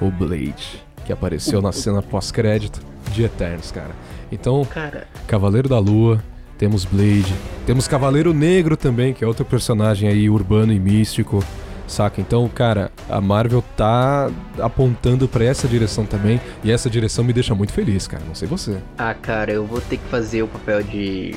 [0.00, 2.80] o Blade, que apareceu na cena pós-crédito
[3.12, 3.90] de Eternos, cara.
[4.32, 6.22] Então, Cara, Cavaleiro da Lua,
[6.58, 7.34] temos Blade,
[7.66, 11.42] temos Cavaleiro Negro também, que é outro personagem aí urbano e místico,
[11.86, 12.20] saca?
[12.20, 17.54] Então, cara, a Marvel tá apontando pra essa direção também, e essa direção me deixa
[17.54, 18.22] muito feliz, cara.
[18.26, 18.78] Não sei você.
[18.98, 21.34] ah, cara, eu vou ter que fazer o papel de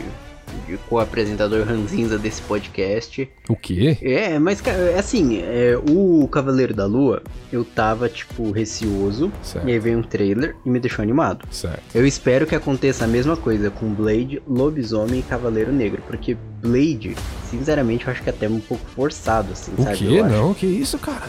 [0.90, 3.30] co-apresentador ranzinza desse podcast.
[3.50, 3.98] O quê?
[4.02, 9.68] É, mas cara, é assim, é, o Cavaleiro da Lua, eu tava, tipo, receoso, Certo.
[9.68, 11.46] e aí veio um trailer e me deixou animado.
[11.52, 11.82] Certo.
[11.96, 17.16] Eu espero que aconteça a mesma coisa com Blade, Lobisomem e Cavaleiro Negro, porque Blade,
[17.50, 19.98] sinceramente, eu acho que é até um pouco forçado, assim, O sabe?
[19.98, 20.06] quê?
[20.06, 20.34] Eu acho.
[20.36, 21.24] Não, que isso, cara?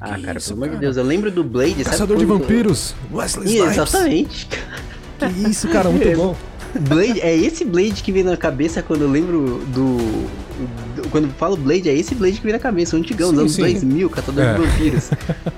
[0.00, 0.80] Ah, Que cara, isso, pelo amor de cara?
[0.80, 3.72] Deus, eu lembro do Blade, sabe Caçador de vampiros, Wesley Snipes.
[3.72, 4.48] Exatamente.
[5.18, 6.14] Que isso, cara, muito É.
[6.14, 6.36] bom.
[6.80, 9.96] Blade, é esse Blade que vem na cabeça quando eu lembro do.
[10.96, 13.38] do- quando eu falo Blade, é esse Blade que vem na cabeça, o antigão, dos
[13.40, 13.62] anos sim.
[13.62, 14.54] 2000, Catador É.
[14.54, 15.10] de Vampiros.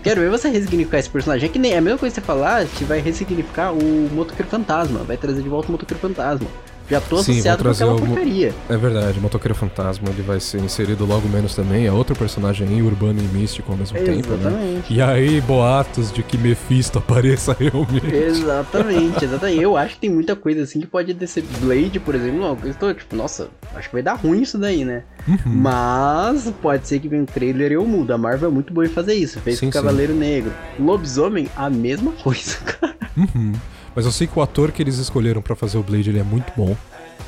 [0.03, 1.49] Quero ver você ressignificar esse personagem.
[1.49, 4.49] É que nem é a mesma coisa que você falar que vai ressignificar o Motoqueiro
[4.51, 6.46] Fantasma, vai trazer de volta o Motoqueiro Fantasma.
[6.90, 8.55] Já tô Sim, associado com aquela porcaria.
[8.68, 11.87] É verdade, Motoqueiro Fantasma ele vai ser inserido logo menos também.
[11.87, 14.38] É outro personagem aí, urbano e místico ao mesmo tempo, né?
[14.40, 14.92] Exatamente.
[14.92, 18.12] E aí, boatos de que Mephisto apareça realmente.
[18.12, 19.62] Exatamente, exatamente.
[19.62, 21.44] Eu acho que tem muita coisa assim que pode descer.
[21.61, 24.85] Blade, por exemplo, não, eu estou tipo, nossa, acho que vai dar ruim isso daí,
[24.85, 25.05] né?
[25.29, 25.38] Uhum.
[25.44, 28.12] Mas pode ser que venha um trailer e eu mudo.
[28.12, 29.38] A Marvel é muito boa em fazer isso.
[29.40, 30.53] Fez Sim, com o Cavaleiro Negro.
[30.79, 32.96] Lobisomem, a mesma coisa, cara.
[33.16, 33.53] Uhum.
[33.94, 36.24] Mas eu sei que o ator que eles escolheram pra fazer o Blade ele é
[36.24, 36.76] muito bom.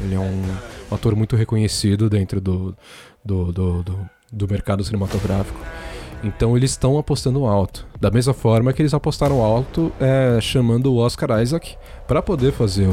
[0.00, 0.42] Ele é um,
[0.94, 2.76] ator muito reconhecido dentro do,
[3.24, 5.58] do, do, do, do mercado cinematográfico.
[6.22, 7.86] Então eles estão apostando alto.
[8.00, 12.86] Da mesma forma que eles apostaram alto é, chamando o Oscar Isaac pra poder fazer
[12.86, 12.92] o,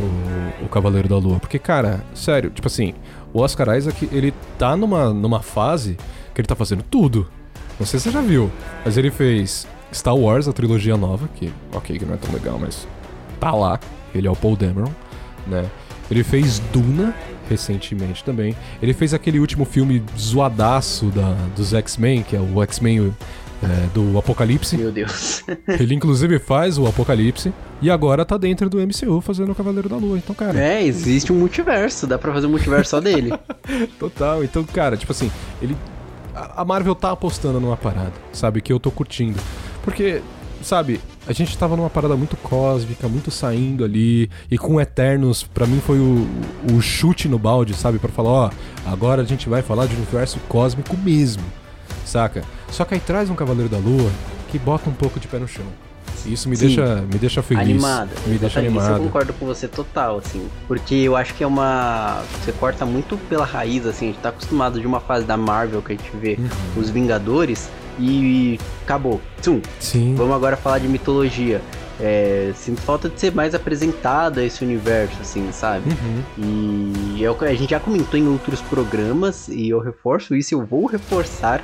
[0.00, 1.38] o, o Cavaleiro da Lua.
[1.38, 2.94] Porque, cara, sério, tipo assim,
[3.32, 5.96] o Oscar Isaac ele tá numa, numa fase
[6.34, 7.26] que ele tá fazendo tudo.
[7.80, 8.50] Não sei se você já viu,
[8.84, 12.58] mas ele fez Star Wars, a trilogia nova, que, ok, que não é tão legal,
[12.58, 12.86] mas
[13.38, 13.78] tá lá.
[14.14, 14.90] Ele é o Paul Dameron,
[15.46, 15.64] né?
[16.10, 17.14] Ele fez Duna
[17.48, 18.56] recentemente também.
[18.82, 23.14] Ele fez aquele último filme zoadaço da, dos X-Men, que é o X-Men
[23.62, 24.76] é, do Apocalipse.
[24.76, 25.44] Meu Deus.
[25.80, 29.96] Ele inclusive faz o Apocalipse e agora tá dentro do MCU fazendo o Cavaleiro da
[29.96, 30.18] Lua.
[30.18, 32.06] Então, cara, É, existe um multiverso.
[32.06, 33.32] Dá pra fazer um multiverso só dele.
[33.98, 34.42] Total.
[34.44, 35.76] Então, cara, tipo assim, ele.
[36.34, 38.60] A a Marvel tá apostando numa parada, sabe?
[38.60, 39.38] Que eu tô curtindo.
[39.82, 40.22] Porque,
[40.62, 44.30] sabe, a gente tava numa parada muito cósmica, muito saindo ali.
[44.50, 46.26] E com Eternos, pra mim foi o,
[46.72, 47.98] o chute no balde, sabe?
[47.98, 48.50] Pra falar, ó,
[48.86, 51.42] agora a gente vai falar de universo cósmico mesmo,
[52.04, 52.42] saca?
[52.70, 54.10] Só que aí traz um Cavaleiro da Lua
[54.50, 55.64] que bota um pouco de pé no chão.
[56.24, 56.66] E isso me, Sim.
[56.66, 57.62] deixa, me deixa feliz.
[57.64, 58.10] Animada.
[58.26, 59.02] Me deixa Isso eu animado.
[59.02, 60.46] concordo com você total, assim.
[60.68, 62.22] Porque eu acho que é uma.
[62.44, 64.10] Você corta muito pela raiz, assim.
[64.10, 66.48] A gente tá acostumado de uma fase da Marvel que a gente vê Uhum.
[66.80, 69.20] os Vingadores e acabou.
[69.42, 69.60] Tum.
[69.80, 70.14] Sim.
[70.14, 71.60] Vamos agora falar de mitologia.
[72.00, 75.88] É, sinto falta de ser mais apresentado a esse universo, assim, sabe?
[75.90, 77.16] Uhum.
[77.18, 80.64] E é que a gente já comentou em outros programas, e eu reforço isso, eu
[80.64, 81.62] vou reforçar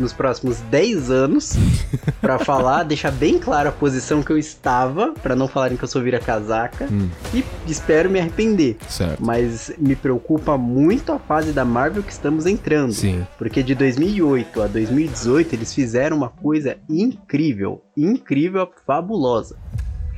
[0.00, 1.52] nos próximos 10 anos
[2.20, 5.88] pra falar, deixar bem claro a posição que eu estava, pra não falarem que eu
[5.88, 8.76] sou vira-casaca, Hum, e espero me arrepender.
[8.88, 9.22] certo.
[9.24, 12.92] Mas me preocupa muito a fase da Marvel que estamos entrando.
[12.92, 13.26] Sim.
[13.38, 19.56] Porque de 2008 a 2018 eles fizeram uma coisa incrível, incrível, fabulosa.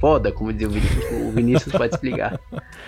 [0.01, 2.39] Foda, como dizia o Vinícius, o Vinícius pode explicar.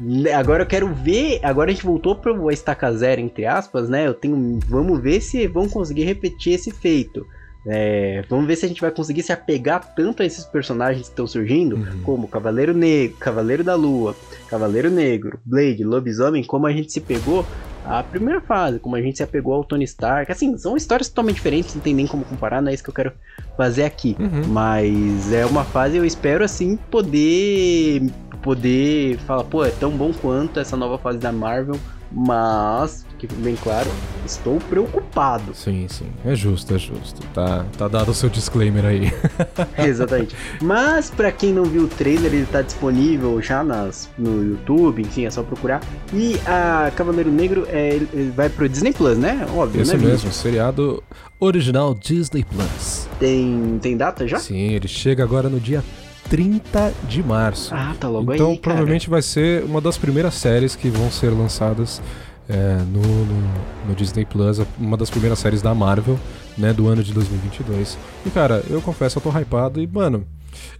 [0.00, 3.88] Né, Agora eu quero ver, agora a gente voltou para a estaca zero, entre aspas,
[3.88, 4.06] né?
[4.06, 7.26] Eu tenho, vamos ver se vão conseguir repetir esse feito.
[7.66, 11.10] É, vamos ver se a gente vai conseguir se apegar tanto a esses personagens que
[11.12, 12.02] estão surgindo, Uhum.
[12.02, 14.16] como Cavaleiro Negro, Cavaleiro da Lua,
[14.48, 17.44] Cavaleiro Negro, Blade, Lobisomem, como a gente se pegou
[17.88, 20.30] a primeira fase, como a gente se apegou ao Tony Stark.
[20.30, 22.94] Assim, são histórias totalmente diferentes, não tem nem como comparar, não é isso que eu
[22.94, 23.12] quero
[23.56, 24.16] fazer aqui.
[24.18, 24.46] Uhum.
[24.48, 28.02] Mas é uma fase, eu espero assim poder
[28.42, 31.78] poder falar, pô, é tão bom quanto essa nova fase da Marvel,
[32.10, 33.90] mas que fique bem claro,
[34.24, 35.54] estou preocupado.
[35.54, 36.06] Sim, sim.
[36.24, 37.20] É justo, é justo.
[37.34, 39.12] Tá, tá dado o seu disclaimer aí.
[39.76, 40.34] Exatamente.
[40.62, 45.26] Mas pra quem não viu o trailer, ele tá disponível já nas, no YouTube, enfim,
[45.26, 45.82] é só procurar.
[46.14, 47.98] E a Cavaleiro Negro é,
[48.34, 49.46] vai pro Disney Plus, né?
[49.54, 50.06] Óbvio, Isso né?
[50.06, 51.02] Mesmo, seriado
[51.40, 53.08] original Disney Plus.
[53.18, 54.38] Tem, tem data já?
[54.38, 55.82] Sim, ele chega agora no dia
[56.28, 57.74] 30 de março.
[57.74, 58.62] Ah, tá logo então, aí, cara.
[58.62, 62.00] provavelmente vai ser uma das primeiras séries que vão ser lançadas
[62.48, 63.42] é, no, no,
[63.88, 66.18] no Disney Plus, uma das primeiras séries da Marvel,
[66.56, 67.98] né, do ano de 2022.
[68.26, 70.24] E, cara, eu confesso, eu tô hypado e, mano,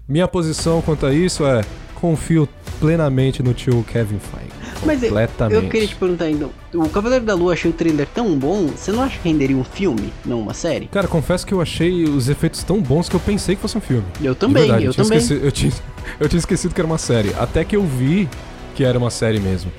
[0.09, 1.61] minha posição quanto a isso é
[1.95, 4.49] confio plenamente no tio Kevin Feige.
[4.87, 5.65] Mas eu, Completamente.
[5.65, 8.93] eu queria te perguntar então, o Cavaleiro da Lua achei o trailer tão bom, você
[8.93, 10.87] não acha que renderia um filme, não uma série?
[10.87, 13.81] Cara, confesso que eu achei os efeitos tão bons que eu pensei que fosse um
[13.81, 14.05] filme.
[14.23, 15.19] Eu também, verdade, eu tinha também.
[15.19, 15.73] esquecido- eu, tinha,
[16.21, 17.35] eu tinha esquecido que era uma série.
[17.37, 18.29] Até que eu vi
[18.77, 19.73] que era uma série mesmo.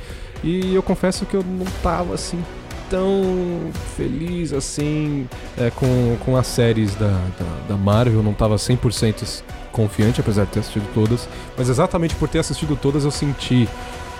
[0.43, 2.43] E eu confesso que eu não tava assim
[2.89, 8.23] tão feliz assim é, com, com as séries da, da, da Marvel.
[8.23, 11.28] Não tava 100% confiante, apesar de ter assistido todas.
[11.58, 13.67] Mas exatamente por ter assistido todas, eu senti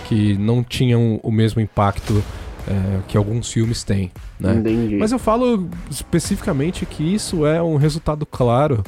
[0.08, 2.24] que não tinham o mesmo impacto
[2.68, 4.12] é, que alguns filmes têm.
[4.40, 4.56] Né?
[4.56, 4.96] Entendi.
[4.96, 8.84] Mas eu falo especificamente que isso é um resultado claro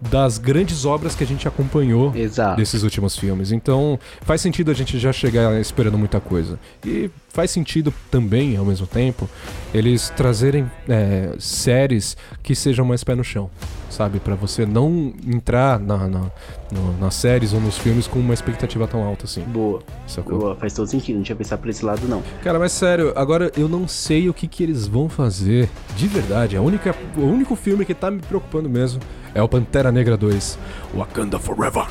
[0.00, 2.56] das grandes obras que a gente acompanhou Exato.
[2.56, 3.50] desses últimos filmes.
[3.52, 6.58] Então, faz sentido a gente já chegar esperando muita coisa.
[6.84, 9.28] E faz sentido também, ao mesmo tempo,
[9.72, 13.50] eles trazerem é, séries que sejam mais pé no chão,
[13.90, 14.20] sabe?
[14.20, 16.30] Pra você não entrar na, na-
[16.72, 19.42] no- nas séries ou nos filmes com uma expectativa tão alta assim.
[19.42, 20.38] Boa, Sacou?
[20.38, 22.22] boa, faz todo sentido, não tinha pensado por esse lado não.
[22.42, 25.68] Cara, mas sério, agora eu não sei o que, que eles vão fazer.
[25.96, 29.00] De verdade, a única, o único filme que tá me preocupando mesmo
[29.34, 30.58] é o Pantera Negra 2.
[30.94, 31.86] Wakanda Forever.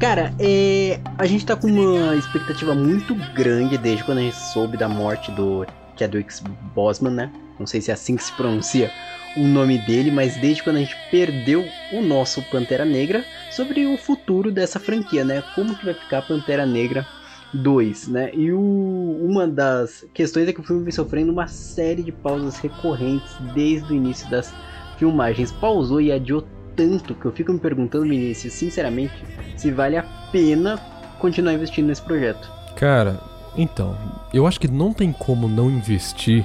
[0.00, 4.78] Cara, é, a gente tá com uma expectativa muito grande desde quando a gente soube
[4.78, 6.32] da morte do Chadwick
[6.74, 7.32] Boseman, né?
[7.58, 8.90] Não sei se é assim que se pronuncia
[9.36, 13.98] o nome dele, mas desde quando a gente perdeu o nosso Pantera Negra, sobre o
[13.98, 15.44] futuro dessa franquia, né?
[15.54, 17.06] Como que vai ficar Pantera Negra
[17.52, 18.30] 2, né?
[18.32, 22.56] E o, uma das questões é que o filme vem sofrendo uma série de pausas
[22.56, 24.50] recorrentes desde o início das
[24.96, 25.52] filmagens.
[25.52, 26.42] Pausou e adiou
[26.88, 29.14] tanto que eu fico me perguntando, Vinícius, sinceramente,
[29.56, 30.02] se vale a
[30.32, 30.78] pena
[31.18, 32.50] continuar investindo nesse projeto.
[32.76, 33.20] Cara,
[33.56, 33.96] então,
[34.32, 36.44] eu acho que não tem como não investir,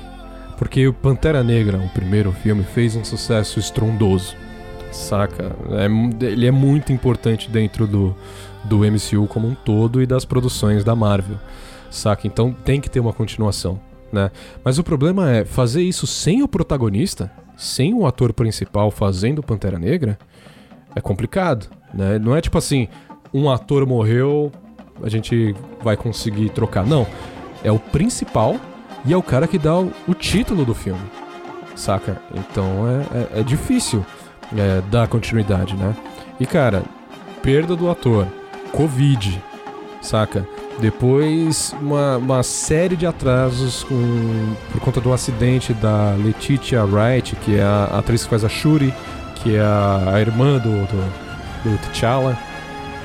[0.57, 4.36] porque o Pantera Negra, o primeiro filme, fez um sucesso estrondoso.
[4.91, 5.55] Saca?
[5.71, 8.15] É, ele é muito importante dentro do,
[8.63, 11.38] do MCU como um todo e das produções da Marvel.
[11.89, 12.27] Saca?
[12.27, 13.79] Então tem que ter uma continuação.
[14.11, 14.31] Né?
[14.63, 19.80] Mas o problema é fazer isso sem o protagonista, sem o ator principal fazendo Pantera
[19.80, 20.18] Negra,
[20.95, 21.68] é complicado.
[21.93, 22.20] Né?
[22.20, 22.88] Não é tipo assim,
[23.34, 24.51] um ator morreu,
[25.03, 26.86] a gente vai conseguir trocar.
[26.86, 27.06] Não.
[27.64, 28.58] É o principal
[29.06, 31.01] e é o cara que dá o, o título do filme.
[31.76, 32.22] Saca?
[32.34, 34.06] Então é, é, é difícil
[34.56, 35.95] é, dar continuidade, né?
[36.39, 36.84] E cara,
[37.41, 38.28] perda do ator,
[38.72, 39.41] Covid,
[40.01, 40.47] saca?
[40.80, 47.55] Depois uma, uma série de atrasos com, por conta do acidente da Letitia Wright, que
[47.55, 48.93] é a atriz que faz a Shuri,
[49.36, 52.38] que é a, a irmã do, do, do T'Challa,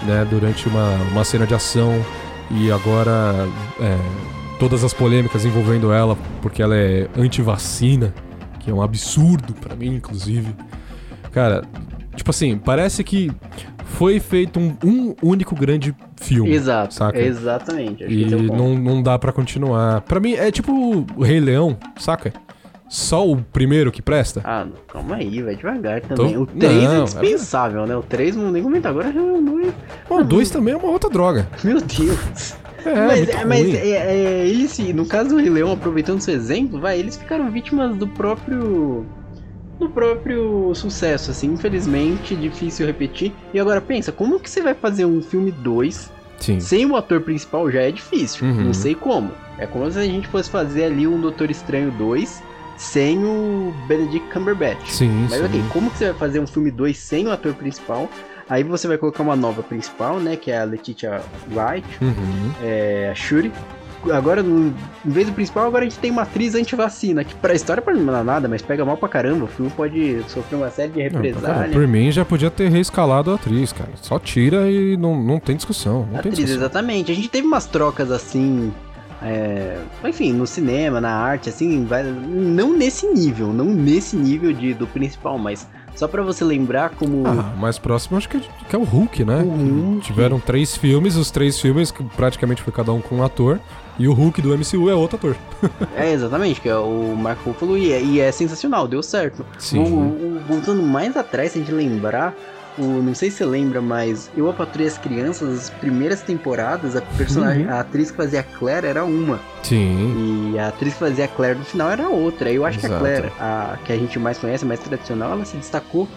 [0.03, 0.27] né?
[0.29, 2.05] Durante uma, uma cena de ação
[2.51, 3.49] e agora
[3.81, 3.97] é,
[4.59, 8.13] todas as polêmicas envolvendo ela, porque ela é anti-vacina,
[8.59, 10.55] que é um absurdo para mim, inclusive.
[11.31, 11.63] Cara,
[12.15, 13.31] tipo assim, parece que
[13.85, 16.51] foi feito um, um único grande filme.
[16.53, 17.19] Exato, saca?
[17.21, 18.05] exatamente.
[18.05, 20.01] E é o não, não dá pra continuar.
[20.03, 20.73] Pra mim, é tipo
[21.17, 22.33] o Rei Leão, saca?
[22.89, 24.41] Só o primeiro que presta?
[24.43, 26.35] Ah, não, calma aí, vai devagar também.
[26.35, 27.97] Tô- O 3 Não, é é dispensável, né?
[27.97, 31.49] O 3 não nem comenta agora, já é- O dois também é uma outra droga.
[31.63, 32.57] Meu Deus.
[32.85, 33.77] É, mas é, mas ruim.
[33.77, 37.95] é, é, eles, no caso do Rei Leão, aproveitando seu exemplo, vai, eles ficaram vítimas
[37.97, 39.07] do próprio.
[39.81, 43.33] Do próprio sucesso, assim, infelizmente, difícil repetir.
[43.53, 46.61] E agora pensa, como que você vai fazer um filme 2 Sim.
[46.61, 48.47] sem o ator principal já é difícil.
[48.47, 48.65] Uhum.
[48.67, 49.33] Não sei como.
[49.59, 52.43] É como se a gente fosse fazer ali um Doutor Estranho 2
[52.77, 54.89] sem o Benedict Cumberbatch.
[54.91, 55.45] Sim, Mas sim.
[55.45, 58.09] ok, como que você vai fazer um filme 2 sem o ator principal?
[58.49, 60.35] Aí você vai colocar uma nova principal, né?
[60.37, 61.21] Que é a Letitia
[61.53, 62.53] Wright, Uhum.
[62.63, 63.53] é, a Shuri.
[64.13, 64.69] Agora, no-
[65.05, 67.99] em vez do principal, agora a gente tem uma atriz anti-vacina, que pra história pode
[67.99, 69.45] não dar nada, mas pega mal pra caramba.
[69.45, 71.73] O filme pode sofrer uma série de cara, represálias.
[71.73, 73.91] por mim já podia ter reescalado a atriz, cara.
[74.01, 76.01] Só tira e não, não tem discussão.
[76.01, 76.57] Não tem Atriz, discussão.
[76.59, 77.11] exatamente.
[77.13, 78.73] A gente teve umas trocas assim.
[79.23, 79.77] é,
[80.07, 84.87] enfim, no cinema, na arte, assim, vai- não nesse nível, não nesse nível de, do
[84.87, 87.27] principal, mas só pra você lembrar como.
[87.27, 89.43] Ah, mais próximo acho que é, que é o Hulk, né?
[89.43, 90.01] O Hulk.
[90.07, 93.61] Tiveram três filmes, os três filmes que praticamente foi cada um com um ator.
[94.01, 95.37] E o Hulk do MCU é outro ator.
[95.95, 99.45] É, exatamente, que é o Mark Ruffalo e é, e é sensacional, deu certo.
[99.59, 99.79] Sim.
[99.81, 102.35] O- o- voltando mais atrás, se a gente lembrar,
[102.79, 106.97] o, não sei se você lembra, mas Eu, a Patrulha as Crianças, as primeiras temporadas,
[106.97, 107.73] a personagem, Uhum.
[107.73, 109.39] a atriz que fazia a Claire era uma.
[109.63, 110.53] Sim.
[110.55, 112.51] E a atriz que fazia a Claire no final era outra.
[112.51, 113.03] Eu acho que a Exato.
[113.05, 116.09] Claire, a que a gente mais conhece, mais tradicional, ela se destacou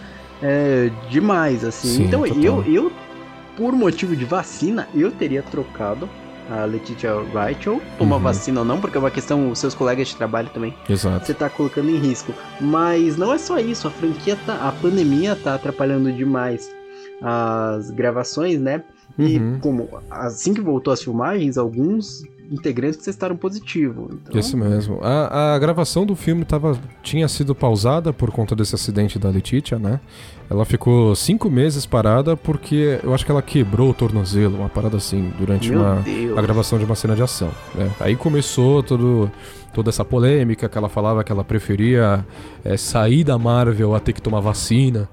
[0.42, 1.88] é, demais, assim.
[1.88, 2.42] Sim, então total.
[2.42, 2.92] eu, eu,
[3.58, 6.08] por motivo de vacina, eu teria trocado
[6.50, 8.22] a Letitia Wright ou tomar Uhum.
[8.22, 11.24] vacina ou não, porque é uma questão, os seus colegas de trabalho também, Exato.
[11.26, 12.32] você tá colocando em risco.
[12.60, 14.68] Mas não é só isso, a franquia tá.
[14.68, 16.70] A pandemia tá atrapalhando demais
[17.22, 18.82] as gravações, né?
[19.18, 19.58] E Uhum.
[19.60, 24.10] como assim que voltou as filmagens, alguns integrantes testaram positivo.
[24.12, 25.00] Então, Isso mesmo.
[25.02, 29.78] A, a gravação do filme tava, tinha sido pausada por conta desse acidente da Letitia,
[29.78, 30.00] né?
[30.48, 34.96] Ela ficou cinco meses parada porque eu acho que ela quebrou o tornozelo, uma parada
[34.96, 36.04] assim, durante uma,
[36.36, 37.50] a gravação de uma cena de ação.
[37.74, 37.90] né?
[37.98, 39.30] Aí começou todo,
[39.72, 42.24] toda essa polêmica que ela falava que ela preferia
[42.64, 45.08] é, sair da Marvel a ter que tomar vacina,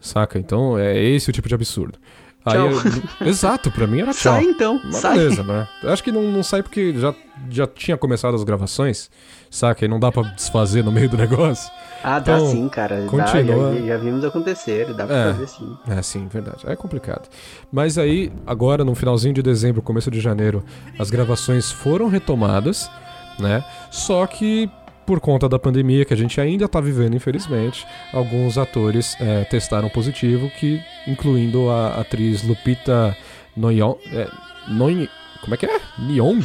[0.00, 0.38] saca?
[0.38, 1.98] Então é esse o tipo de absurdo.
[2.44, 4.34] Aí eu- exato, pra mim era tchau.
[4.34, 5.16] Sai então, Mas sai.
[5.18, 5.68] beleza, né?
[5.84, 7.14] Acho que não, não sai porque já,
[7.48, 9.08] já tinha começado as gravações,
[9.50, 9.84] saca?
[9.84, 11.70] E não dá pra desfazer no meio do negócio.
[12.02, 13.02] Ah, dá Então, sim, cara.
[13.02, 13.74] Dá, continua.
[13.76, 15.32] já, já vimos acontecer, dá pra É.
[15.34, 15.76] fazer sim.
[15.88, 16.64] É, sim, verdade.
[16.66, 17.28] É complicado.
[17.70, 20.64] Mas aí, agora, no finalzinho de dezembro, começo de janeiro,
[20.98, 22.90] as gravações foram retomadas,
[23.38, 23.64] né?
[23.90, 24.68] Só que,
[25.06, 29.88] por conta da pandemia que a gente ainda tá vivendo, infelizmente, alguns atores é, testaram
[29.88, 33.16] positivo, que incluindo a atriz Lupita
[33.56, 33.96] Nyong...
[34.12, 34.28] É,
[34.70, 35.08] Noy-
[35.40, 35.80] como é que é?
[35.98, 36.44] Nyong?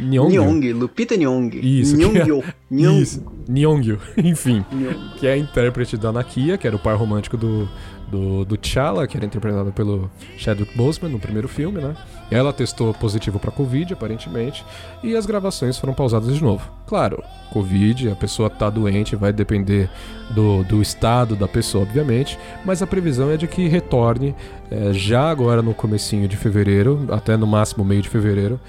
[0.00, 0.30] Nyong'o.
[0.30, 1.50] Nyong, Lupita Nyong.
[1.62, 2.44] Isso, que é- Nyong'yo.
[2.70, 4.64] Nyong- Isso, Nyong'o, enfim.
[4.72, 5.14] Nyong.
[5.18, 7.68] Que é a intérprete da Nakia, que era o par romântico do,
[8.10, 11.94] do, do T'Challa, que era interpretado pelo Chadwick Boseman no primeiro filme, né?
[12.30, 14.64] Ela testou positivo pra Covid, aparentemente,
[15.02, 16.70] e as gravações foram pausadas de novo.
[16.86, 19.90] Claro, Covid, a pessoa tá doente, vai depender
[20.30, 24.34] do, do estado da pessoa, obviamente, mas a previsão é de que retorne
[24.70, 28.60] eh, já agora no comecinho de fevereiro, até no máximo meio de fevereiro,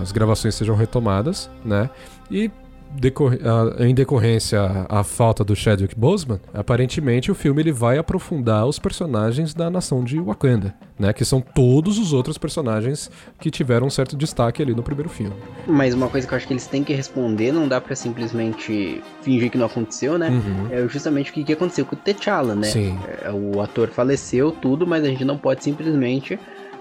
[0.00, 1.90] as gravações sejam retomadas, né?
[2.30, 2.50] E
[3.78, 8.66] a- em decorrência à, à falta do Chadwick Boseman, aparentemente o filme ele vai aprofundar
[8.66, 11.12] os personagens da nação de Wakanda, né?
[11.12, 15.34] Que são todos os outros personagens que tiveram um certo destaque ali no primeiro filme.
[15.66, 19.02] Mas uma coisa que eu acho que eles têm que responder, não dá pra simplesmente
[19.22, 20.28] fingir que não aconteceu, né?
[20.30, 20.66] Uhum.
[20.70, 22.66] É justamente o que, que aconteceu com o T'Challa, né?
[22.68, 22.98] Sim.
[23.22, 26.38] É, O ator faleceu, tudo, mas a gente não pode simplesmente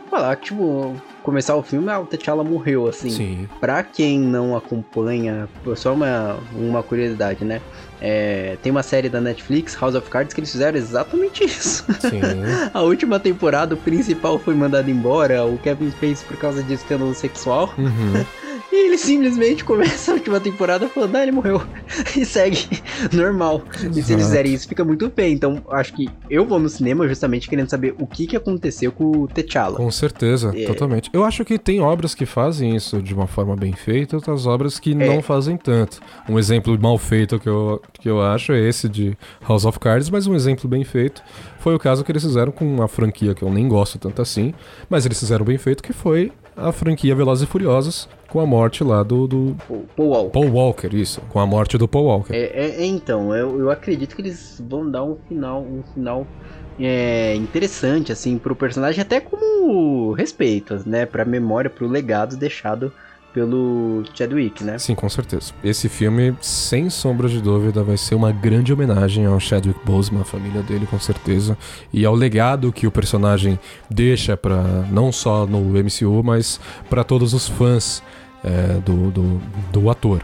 [0.08, 3.10] falar que, tipo, começar o filme, ah, o T'Challa morreu, assim.
[3.10, 3.50] Sim.
[3.60, 7.62] Pra quem não acompanha, só uma, uma curiosidade, né?
[8.00, 11.86] É, tem uma série da Netflix, House of Cards, que eles fizeram exatamente isso.
[12.00, 12.22] Sim.
[12.74, 17.14] A última temporada, o principal foi mandado embora, o Kevin fez por causa de escândalo
[17.14, 17.74] sexual.
[17.78, 18.26] Uhum.
[18.72, 21.62] E ele simplesmente começa a última temporada falando, ah, ele morreu.
[22.18, 22.68] e segue
[23.14, 23.62] normal.
[23.74, 24.20] E se eles Exato.
[24.24, 25.34] fizerem isso, fica muito bem.
[25.34, 29.06] Então, acho que eu vou no cinema justamente querendo saber o que, que aconteceu com
[29.06, 29.78] o T'Challa.
[29.78, 30.66] Com certeza, É.
[30.66, 31.10] totalmente.
[31.14, 34.80] Eu acho que tem obras que fazem isso de uma forma bem feita, outras obras
[34.80, 36.00] que não fazem tanto.
[36.28, 40.10] Um exemplo mal feito que eu, que eu acho é esse de House of Cards,
[40.10, 41.24] mas um exemplo bem feito
[41.60, 44.54] foi o caso que eles fizeram com uma franquia que eu nem gosto tanto assim,
[44.90, 48.84] mas eles fizeram bem feito, que foi a franquia Velozes e Furiosos, com a morte
[48.84, 49.56] lá do, do
[49.96, 50.30] Paul Walker.
[50.32, 52.34] Paul Walker, isso, com a morte do Paul Walker.
[52.36, 56.26] É, é- é, então, eu, eu acredito que eles vão dar um final, um final
[56.80, 61.06] é, interessante, assim, pro personagem, até como respeito, né?
[61.06, 62.92] Pra memória, pro legado deixado
[63.34, 64.78] pelo Chadwick, né?
[64.80, 65.54] Sim, com certeza.
[65.64, 70.26] Esse filme, sem sombra de dúvida, vai ser uma grande homenagem ao Chadwick Boseman, a
[70.26, 71.58] família dele, com certeza,
[71.94, 73.60] e ao legado que o personagem
[73.90, 74.62] deixa para
[74.92, 76.60] não só no MCU, mas
[76.90, 78.02] para todos os fãs
[78.44, 80.24] é, do, do, do ator.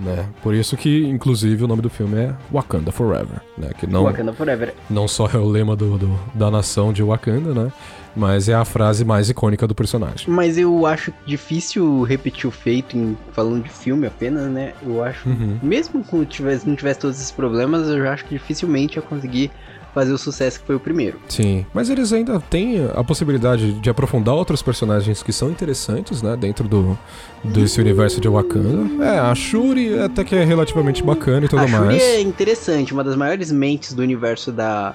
[0.00, 0.26] Né?
[0.44, 3.70] Por isso que, inclusive, o nome do filme é Wakanda Forever, né?
[3.80, 4.72] Que não, Wakanda Forever.
[4.88, 7.72] não só é o lema do, do- da nação de Wakanda, né?
[8.16, 10.26] Mas é a frase mais icônica do personagem.
[10.28, 14.72] Mas eu acho difícil repetir o feito em falando de filme apenas, né?
[14.82, 15.58] Eu acho, Uhum.
[15.62, 19.50] mesmo que tivesse, não tivesse todos esses problemas, eu já acho que dificilmente ia conseguir
[19.94, 21.18] fazer o sucesso que foi o primeiro.
[21.28, 26.36] Sim, mas eles ainda têm a possibilidade de aprofundar outros personagens que são interessantes, né,
[26.36, 26.96] dentro do
[27.42, 29.04] desse universo de Wakanda.
[29.04, 32.02] É, a Shuri até que é relativamente bacana e tudo a Shuri mais.
[32.02, 34.94] é interessante, uma das maiores mentes do universo da,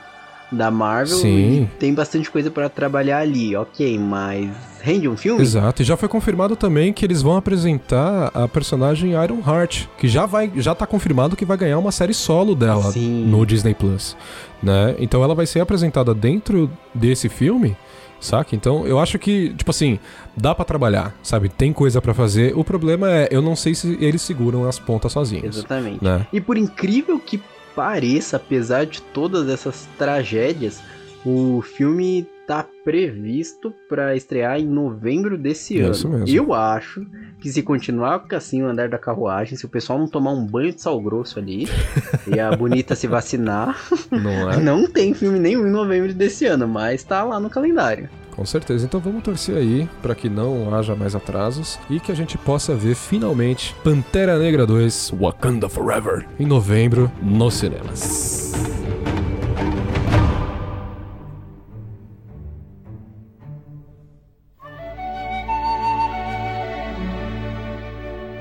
[0.53, 1.17] da Marvel.
[1.17, 1.63] Sim.
[1.63, 4.49] E tem bastante coisa pra trabalhar ali, ok, mas
[4.81, 5.41] rende um filme?
[5.41, 10.07] Exato, e já foi confirmado também que eles vão apresentar a personagem Iron Heart, que
[10.07, 13.25] já vai, já tá confirmado que vai ganhar uma série solo dela Sim.
[13.25, 14.15] no Disney Plus,
[14.61, 14.95] né?
[14.99, 17.77] Então ela vai ser apresentada dentro desse filme,
[18.19, 18.55] saca?
[18.55, 19.99] Então eu acho que, tipo assim,
[20.35, 21.47] dá pra trabalhar, sabe?
[21.49, 22.57] Tem coisa pra fazer.
[22.57, 26.03] O problema é, eu não sei se eles seguram as pontas sozinhos, Exatamente.
[26.03, 26.27] né?
[26.33, 27.41] E por incrível que
[27.75, 30.81] pareça, apesar de todas essas tragédias,
[31.25, 36.25] o filme tá previsto pra estrear em novembro desse É ano.
[36.27, 37.05] Eu acho
[37.39, 40.73] que se continuar assim o andar da carruagem, se o pessoal não tomar um banho
[40.73, 41.67] de sal grosso ali
[42.27, 43.77] e a bonita se vacinar,
[44.11, 44.57] Não é?
[44.61, 48.09] não tem filme nenhum em novembro desse ano, mas tá lá no calendário.
[48.35, 48.85] Com certeza.
[48.85, 52.75] Então vamos torcer aí pra que não haja mais atrasos e que a gente possa
[52.75, 58.53] ver finalmente Pantera Negra 2 Wakanda Forever em novembro nos cinemas.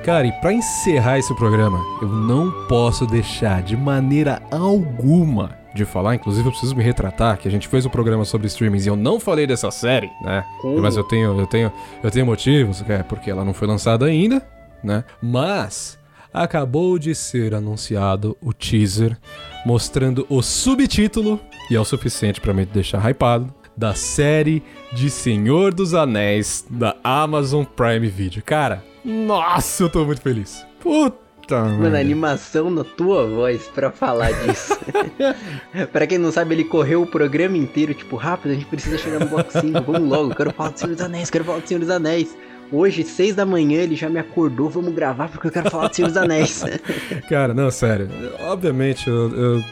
[0.05, 6.15] Cara, e pra encerrar esse programa, eu não posso deixar de maneira alguma de falar,
[6.15, 8.97] inclusive eu preciso me retratar, que a gente fez um programa sobre streamings e eu
[8.97, 10.45] não falei dessa série, né?
[10.81, 14.47] Mas eu tenho, eu tenho, eu tenho motivos, é porque ela não foi lançada ainda,
[14.83, 15.05] né?
[15.23, 15.99] Mas
[16.33, 19.17] acabou de ser anunciado o teaser
[19.65, 24.63] mostrando o subtítulo, e é o suficiente pra me deixar hypado, da série
[24.93, 28.43] de Senhor dos Anéis da Amazon Prime Video.
[28.43, 30.67] Cara, nossa, eu tô muito feliz.
[30.81, 31.22] Puta,
[31.61, 32.01] Mano, a merda.
[32.01, 34.79] animação na tua voz pra falar disso.
[35.93, 39.21] pra quem não sabe, ele correu o programa inteiro, tipo, rápido, a gente precisa chegar
[39.21, 41.81] no bloco 5, vamos logo, quero falar do Senhor dos Anéis, quero falar do Senhor
[41.81, 42.37] dos Anéis.
[42.73, 45.95] Hoje, seis da manhã, ele já me acordou, vamos gravar porque eu quero falar do
[45.95, 46.65] Senhor dos Anéis.
[47.29, 48.09] Cara, não, sério.
[48.41, 49.65] Obviamente, eu, eu,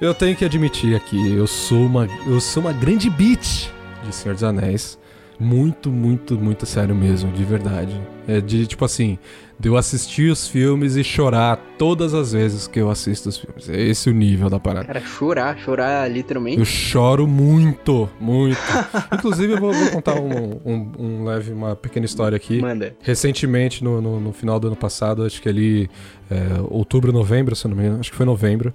[0.00, 3.68] eu tenho que admitir aqui, eu sou uma, eu sou uma grande bitch
[4.02, 4.98] de Senhor dos Anéis.
[5.38, 7.98] Muito, muito, muito sério mesmo, de verdade.
[8.28, 9.18] É de tipo assim,
[9.60, 13.68] de eu assistir os filmes e chorar todas as vezes que eu assisto os filmes.
[13.68, 14.86] É esse o nível da parada.
[14.86, 16.64] Cara, chorar, chorar Eu literalmente.
[16.64, 18.56] choro muito, muito.
[19.12, 22.58] Inclusive, eu vou, vou contar um, um- um leve, uma pequena história aqui.
[22.58, 22.96] Manda.
[23.02, 25.90] Recentemente, no, no- no final do ano passado, acho que ali,
[26.30, 26.36] é,
[26.70, 28.72] outubro, novembro, se eu não me engano, acho que foi novembro,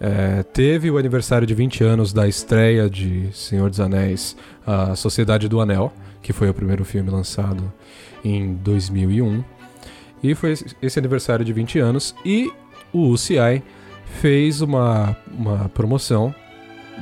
[0.00, 4.34] é, teve o aniversário de 20 anos da estreia de Senhor dos Anéis,
[4.66, 7.70] A Sociedade do Anel, que foi o primeiro filme lançado
[8.24, 9.44] em 2001.
[10.22, 12.14] E foi esse- aniversário de 20 anos.
[12.24, 12.50] E
[12.92, 13.62] o UCI
[14.20, 16.34] fez uma, uma promoção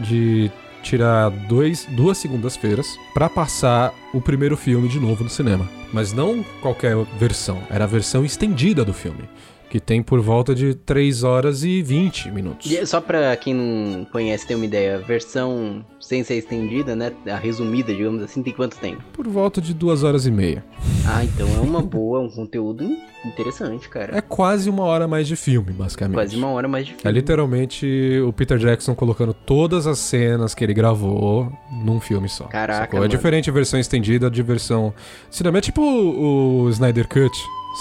[0.02, 0.50] de
[0.82, 5.68] tirar dois, duas segundas-feiras pra passar o primeiro filme de novo no cinema.
[5.92, 9.28] Mas não qualquer versão, era a versão estendida do filme,
[9.70, 12.70] que tem por volta de 3 horas e 20 minutos.
[12.70, 16.96] E é só pra quem não conhece ter uma ideia, a versão sem ser estendida,
[16.96, 17.12] né?
[17.30, 19.00] A resumida, digamos assim, tem quanto tempo?
[19.12, 20.64] Por volta de 2 horas e meia.
[21.06, 22.84] Ah, então é uma boa, um conteúdo
[23.24, 24.16] interessante, cara.
[24.16, 26.16] É quase uma hora mais de filme, basicamente.
[26.16, 27.12] Quase uma hora mais de É filme.
[27.14, 31.52] literalmente o Peter Jackson colocando todas as cenas que ele gravou
[31.84, 32.44] num filme só.
[32.44, 33.04] Caraca, sacou?
[33.04, 34.92] É diferente a versão estendida de versão
[35.30, 35.58] cinema.
[35.58, 37.30] É tipo o Snyder Cut,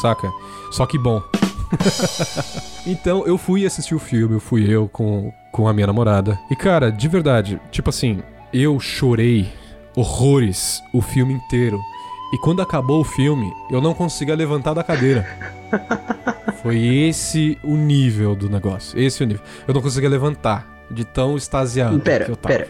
[0.01, 0.29] saca?
[0.71, 1.19] Só que bom.
[2.85, 6.39] então eu fui assistir o filme, eu fui eu com, com a minha namorada.
[6.49, 8.21] E cara, de verdade, tipo assim,
[8.53, 9.51] eu chorei
[9.95, 11.79] horrores o filme inteiro.
[12.31, 15.27] E quando acabou o filme, eu não conseguia levantar da cadeira.
[16.61, 18.99] Foi esse o nível do negócio.
[18.99, 19.43] Esse o nível.
[19.67, 22.55] Eu não conseguia levantar de tão extasiado Pera, que eu tava.
[22.55, 22.67] pera.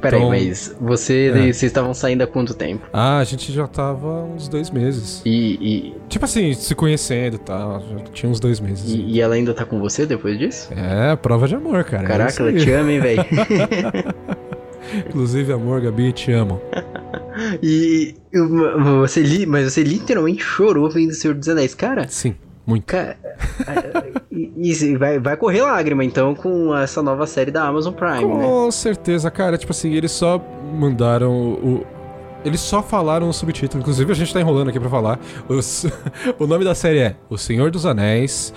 [0.00, 1.40] Pera Então- mas você, É.
[1.52, 2.86] vocês estavam saindo há quanto tempo?
[2.92, 5.22] Ah, a gente já tava uns dois meses.
[5.24, 5.30] E,
[5.60, 7.80] e, Tipo assim, se conhecendo e tal.
[7.80, 8.92] Já tinha uns dois meses.
[8.94, 10.68] e, e ela ainda tá com você depois disso?
[10.74, 12.04] É, prova de amor, cara.
[12.04, 13.24] é Caraca, isso ela te ama, hein, velho?
[15.08, 16.60] Inclusive, amor, Gabi, te amo.
[17.62, 18.48] E eu-
[19.00, 22.06] você mas você literalmente chorou vendo o Senhor dos Anéis, cara.
[22.08, 22.34] Sim,
[22.68, 22.84] muito.
[22.86, 23.16] Cara,
[24.30, 28.44] e, e vai, vai correr lágrima então com essa nova série da Amazon Prime, né?
[28.44, 29.56] Com certeza, cara.
[29.56, 30.38] Tipo assim, eles só
[30.78, 31.86] mandaram o.
[32.44, 33.80] Eles só falaram o subtítulo.
[33.80, 35.18] Inclusive, a gente tá enrolando aqui pra falar.
[35.48, 35.86] Os-
[36.38, 38.52] o nome da série é O Senhor dos Anéis,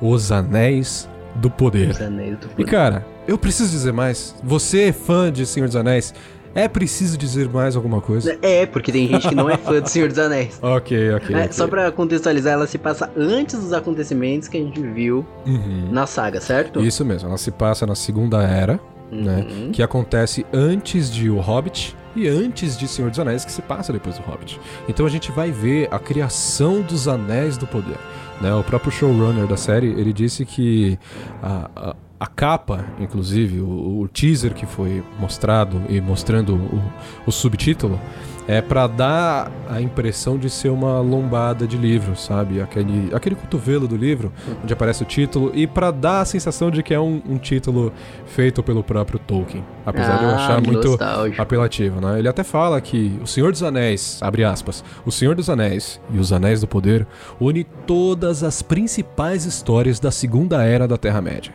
[0.00, 1.90] Os Anéis do Poder.
[1.90, 2.70] Os Anéis do E Poder.
[2.70, 4.34] cara, eu preciso dizer mais.
[4.44, 6.14] Você é fã de Senhor dos Anéis?
[6.54, 8.38] É preciso dizer mais alguma coisa?
[8.40, 10.58] É, porque tem gente que não é fã do Senhor dos Anéis.
[10.62, 11.34] Ok, ok.
[11.36, 11.52] É, ok.
[11.52, 15.88] Só pra contextualizar, ela se passa antes dos acontecimentos que a gente viu Uhum.
[15.90, 16.80] na saga, certo?
[16.84, 18.78] Isso mesmo, ela se passa na Segunda Era,
[19.10, 19.46] né?
[19.50, 19.70] Uhum.
[19.72, 23.92] Que acontece antes de O Hobbit e antes de Senhor dos Anéis, que se passa
[23.92, 24.60] depois do Hobbit.
[24.88, 27.96] Então a gente vai ver a criação dos Anéis do Poder.
[28.40, 28.52] Né?
[28.54, 30.98] O próprio showrunner da série, ele disse que
[31.42, 36.82] a, a, a capa, inclusive, o, o teaser que foi mostrado e mostrando o,
[37.26, 38.00] o subtítulo,
[38.46, 42.60] é pra dar a impressão de ser uma lombada de livro, sabe?
[42.60, 44.30] Aquele, aquele cotovelo do livro,
[44.62, 47.90] onde aparece o título, e pra dar a sensação de que é um, um título
[48.26, 49.64] feito pelo próprio Tolkien.
[49.86, 51.40] Apesar de eu Ah, achar muito nostálgico.
[51.40, 52.18] apelativo, né?
[52.18, 56.18] Ele até fala que o Senhor dos Anéis, abre aspas, o Senhor dos Anéis e
[56.18, 57.06] os Anéis do Poder
[57.40, 61.52] une todas as principais histórias da Segunda Era da Terra-média.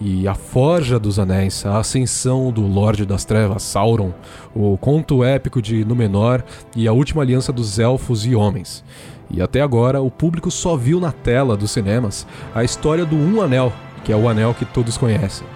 [0.00, 4.12] E a Forja dos Anéis, a ascensão do Lorde das Trevas, Sauron,
[4.54, 6.42] o conto épico de Númenor
[6.74, 8.84] e a última aliança dos Elfos e Homens.
[9.30, 13.40] E até agora, o público só viu na tela dos cinemas a história do Um
[13.40, 13.72] Anel,
[14.04, 15.46] que é o anel que todos conhecem.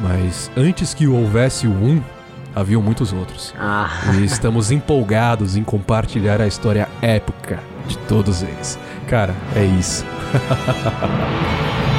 [0.00, 2.02] Mas antes que houvesse o Um,
[2.54, 3.54] haviam muitos outros.
[3.58, 8.78] Ah, E estamos empolgados em compartilhar a história épica de todos eles.
[9.06, 10.04] Cara, é isso.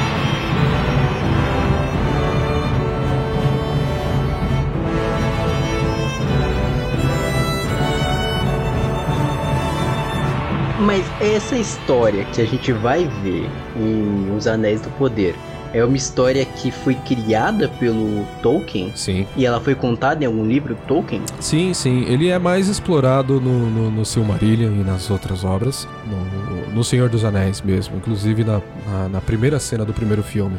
[10.82, 15.34] mas essa história que a gente vai ver em Os Anéis do Poder
[15.72, 19.26] é uma história que foi criada pelo Tolkien Sim.
[19.36, 21.22] e ela foi contada em algum livro Tolkien?
[21.40, 22.04] Sim, sim.
[22.04, 25.88] Ele é mais explorado no, no, no Silmarillion e nas outras obras.
[26.06, 27.96] No, no Senhor dos Anéis mesmo.
[27.96, 30.58] Inclusive na, na, na primeira cena do primeiro filme.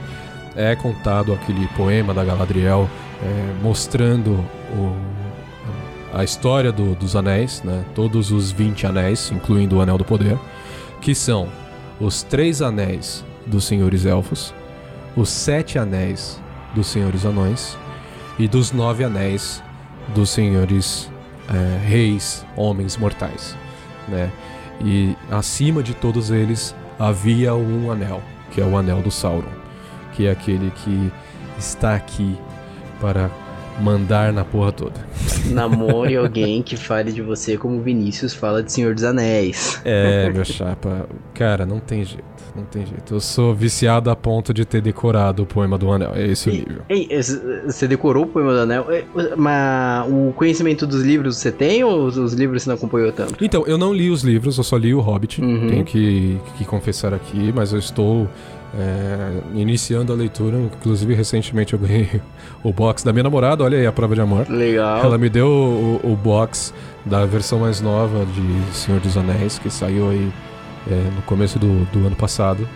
[0.56, 2.90] É contado aquele poema da Galadriel
[3.22, 4.44] é, mostrando
[4.76, 4.96] o,
[6.14, 7.84] a história do- dos anéis, né?
[7.96, 10.38] Todos os 20 anéis, incluindo o Anel do Poder.
[11.02, 11.48] Que são
[12.00, 14.54] os três anéis dos Senhores Elfos,
[15.16, 16.40] os sete anéis
[16.74, 17.78] dos Senhores Anões
[18.40, 19.62] e dos nove anéis
[20.16, 21.10] dos senhores
[21.54, 23.56] é, reis, homens mortais,
[24.08, 24.32] né?
[24.84, 29.52] E acima de todos eles havia um anel, que é o anel do Sauron,
[30.14, 31.12] que é aquele que
[31.58, 32.38] está aqui
[33.00, 33.30] para
[33.82, 34.94] mandar na porra toda.
[35.52, 39.82] Namore alguém que fale de você como Vinícius fala de Senhor dos Anéis.
[39.84, 41.08] É, meu chapa.
[41.34, 42.24] Cara, não tem jeito.
[42.56, 43.16] Não tem jeito.
[43.16, 46.12] Eu sou viciado a ponto de ter decorado o poema do Anel.
[46.14, 46.82] É esse o nível.
[46.88, 47.10] Ei,
[47.66, 48.86] você decorou o poema do Anel?
[48.92, 49.04] É,
[49.36, 53.44] Mas o conhecimento dos livros você tem ou os- os livros você não acompanhou tanto?
[53.44, 55.42] Então, eu não li os livros, eu só li o Hobbit.
[55.42, 55.68] Uhum.
[55.68, 58.30] Tenho que, que confessar aqui, mas eu estou
[58.78, 60.58] é, iniciando a leitura.
[60.58, 62.22] Inclusive, recentemente eu ganhei
[62.64, 63.64] o box da minha namorada.
[63.64, 64.50] Olha aí a prova de amor.
[64.50, 65.04] Legal.
[65.04, 66.74] Ela me deu o, o box
[67.06, 70.32] da versão mais nova de Senhor dos Anéis, que saiu aí
[70.90, 72.68] é, no começo do, do ano passado.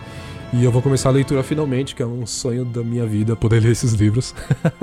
[0.52, 3.60] E eu vou começar a leitura finalmente, que é um sonho da minha vida poder
[3.60, 4.34] ler esses livros.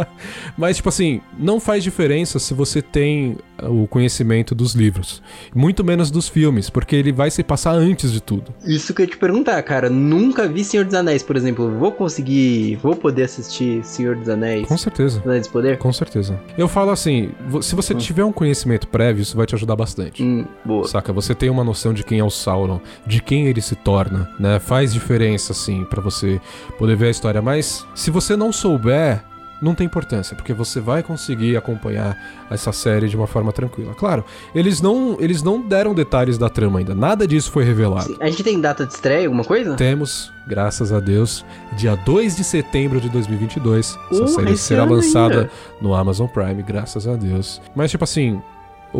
[0.55, 5.23] Mas, tipo assim, não faz diferença se você tem o conhecimento dos livros.
[5.55, 8.53] Muito menos dos filmes, porque ele vai se passar antes de tudo.
[8.63, 9.89] Isso que eu ia te perguntar, cara.
[9.89, 11.71] Nunca vi Senhor dos Anéis, por exemplo.
[11.79, 12.75] Vou conseguir.
[12.77, 14.67] Vou poder assistir Senhor dos Anéis?
[14.67, 15.21] Com certeza.
[15.25, 15.77] Anéis do Poder?
[15.77, 16.39] Com certeza.
[16.57, 20.21] Eu falo assim, se você tiver um conhecimento prévio, isso vai te ajudar bastante.
[20.21, 20.87] Hum, boa.
[20.87, 21.11] Saca?
[21.11, 24.59] Você tem uma noção de quem é o Sauron, de quem ele se torna, né?
[24.59, 26.39] Faz diferença, assim, pra você
[26.77, 27.41] poder ver a história.
[27.41, 29.23] Mas se você não souber,
[29.61, 32.17] não tem importância, porque você vai conseguir acompanhar
[32.51, 33.93] essa série de uma forma tranquila.
[33.95, 38.17] Claro, eles não, eles não deram detalhes da trama ainda, nada disso foi revelado.
[38.19, 39.73] A gente tem data de estreia, alguma coisa?
[39.75, 41.45] Temos, graças a Deus,
[41.77, 43.97] dia 2 de setembro de 2022.
[44.11, 45.51] Essa Uh, série esse será lançada ainda.
[45.81, 47.61] no Amazon Prime, graças a Deus.
[47.73, 48.41] Mas, tipo assim,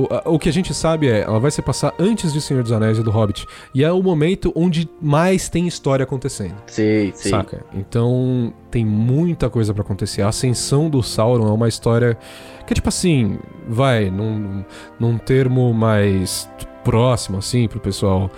[0.04, 2.62] o, a- o que a gente sabe é, ela vai se passar antes de Senhor
[2.64, 3.46] dos Anéis e do Hobbit.
[3.74, 6.56] E é o momento onde mais tem história acontecendo.
[6.68, 7.32] Sei, sei.
[7.32, 7.66] Saca?
[7.74, 10.22] Então tem muita coisa pra acontecer.
[10.22, 12.18] A ascensão do Sauron é uma história
[12.68, 13.38] que, tipo assim,
[13.68, 14.64] vai num,
[15.00, 16.50] num termo mais
[16.84, 18.30] próximo, assim, pro pessoal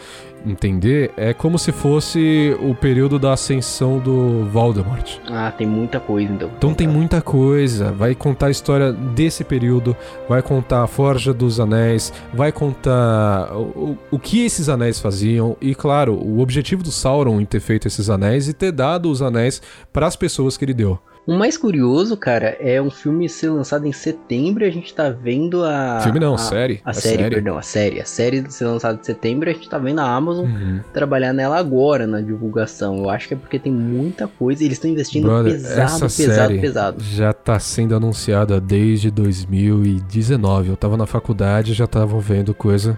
[0.46, 5.18] entender, é como se fosse o período da ascensão do Voldemort.
[5.30, 6.52] Ah, tem muita coisa então.
[6.58, 7.92] Então tem muita coisa.
[7.92, 9.96] Vai contar a história desse período,
[10.28, 15.58] vai contar a Forja dos Anéis, vai contar o, o, o que esses anéis faziam
[15.62, 19.22] e, claro, o objetivo do Sauron em ter feito esses anéis e ter dado os
[19.22, 19.62] anéis
[19.92, 21.00] para as pessoas que ele deu.
[21.28, 25.10] O mais curioso, cara, é um filme ser lançado em setembro e a gente tá
[25.10, 26.00] vendo a.
[26.02, 26.80] Filme não, a, série.
[26.86, 27.36] A É série, série.
[27.36, 28.00] perdão, a série.
[28.00, 30.80] A série ser lançada em setembro e a gente tá vendo a Amazon Uhum.
[30.94, 33.00] trabalhar nela agora na divulgação.
[33.00, 36.00] Eu acho que é porque tem muita coisa e eles estão investindo Brother, pesado, essa
[36.06, 37.04] pesado, série pesado.
[37.04, 40.70] já tá sendo anunciada desde 2019.
[40.70, 42.98] Eu tava na faculdade e já estavam vendo coisa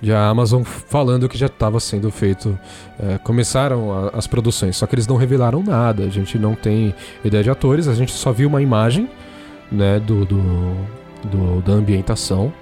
[0.00, 2.58] de a Amazon falando que já estava sendo feito.
[2.98, 6.04] é, começaram a- as produções, só que eles não revelaram nada.
[6.04, 6.94] A gente não tem
[7.24, 9.08] ideia de atores, a gente só viu uma imagem
[9.72, 10.40] né, do, do,
[11.24, 12.52] do- da ambientação,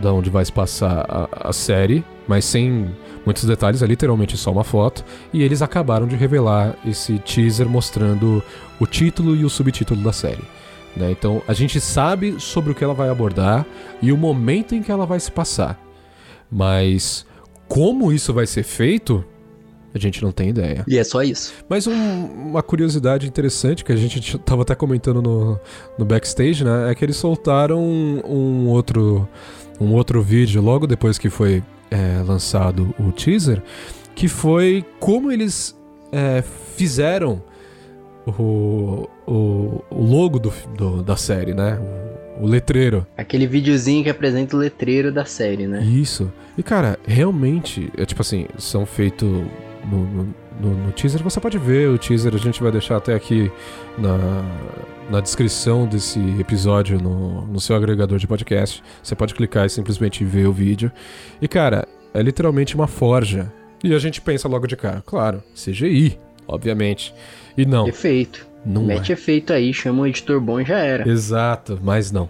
[0.00, 2.94] da onde vai se passar a, a série, mas sem
[3.24, 5.04] muitos detalhes, é literalmente só uma foto.
[5.32, 8.42] E eles acabaram de revelar esse teaser mostrando
[8.78, 10.44] o título e o subtítulo da série.
[10.96, 11.10] né?
[11.10, 13.64] Então a gente sabe sobre o que ela vai abordar
[14.02, 15.76] e o momento em que ela vai se passar.
[16.50, 17.26] Mas
[17.68, 19.24] como isso vai ser feito,
[19.94, 20.84] a gente não tem ideia.
[20.86, 21.52] E é só isso.
[21.68, 25.58] Mas um- uma curiosidade interessante que a gente tava até comentando no,
[25.98, 26.90] no backstage, né?
[26.90, 29.28] É que eles soltaram um, um outro,
[29.80, 33.62] um outro vídeo logo depois que foi é, lançado o teaser,
[34.14, 35.74] que foi como eles
[36.12, 36.42] é,
[36.76, 37.42] fizeram
[38.26, 41.78] o, o, o logo do, do- da série, né?
[42.40, 43.06] O, letreiro.
[43.16, 45.82] Aquele videozinho que apresenta o letreiro da série, né?
[45.84, 46.32] Isso.
[46.56, 51.22] E cara, realmente, é tipo assim, são feitos no, no, no- no teaser.
[51.22, 53.50] Você pode ver o teaser, a gente vai deixar até aqui
[53.98, 54.42] na,
[55.10, 58.82] na descrição desse episódio no, no seu agregador de podcast.
[59.02, 60.90] Você pode clicar e simplesmente ver o vídeo.
[61.40, 63.52] E cara, é literalmente uma forja.
[63.84, 66.18] E a gente pensa logo de cara, claro, CGI,
[66.48, 67.14] obviamente.
[67.56, 68.45] E não, Efeito.
[68.66, 69.14] Não Mete é.
[69.14, 71.08] efeito aí, chama um editor bom e já era.
[71.08, 72.28] Exato, mas não.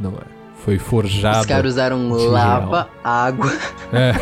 [0.00, 0.34] Não é.
[0.64, 1.40] Foi forjado.
[1.40, 3.52] Os caras usaram lava, água.
[3.92, 4.14] É.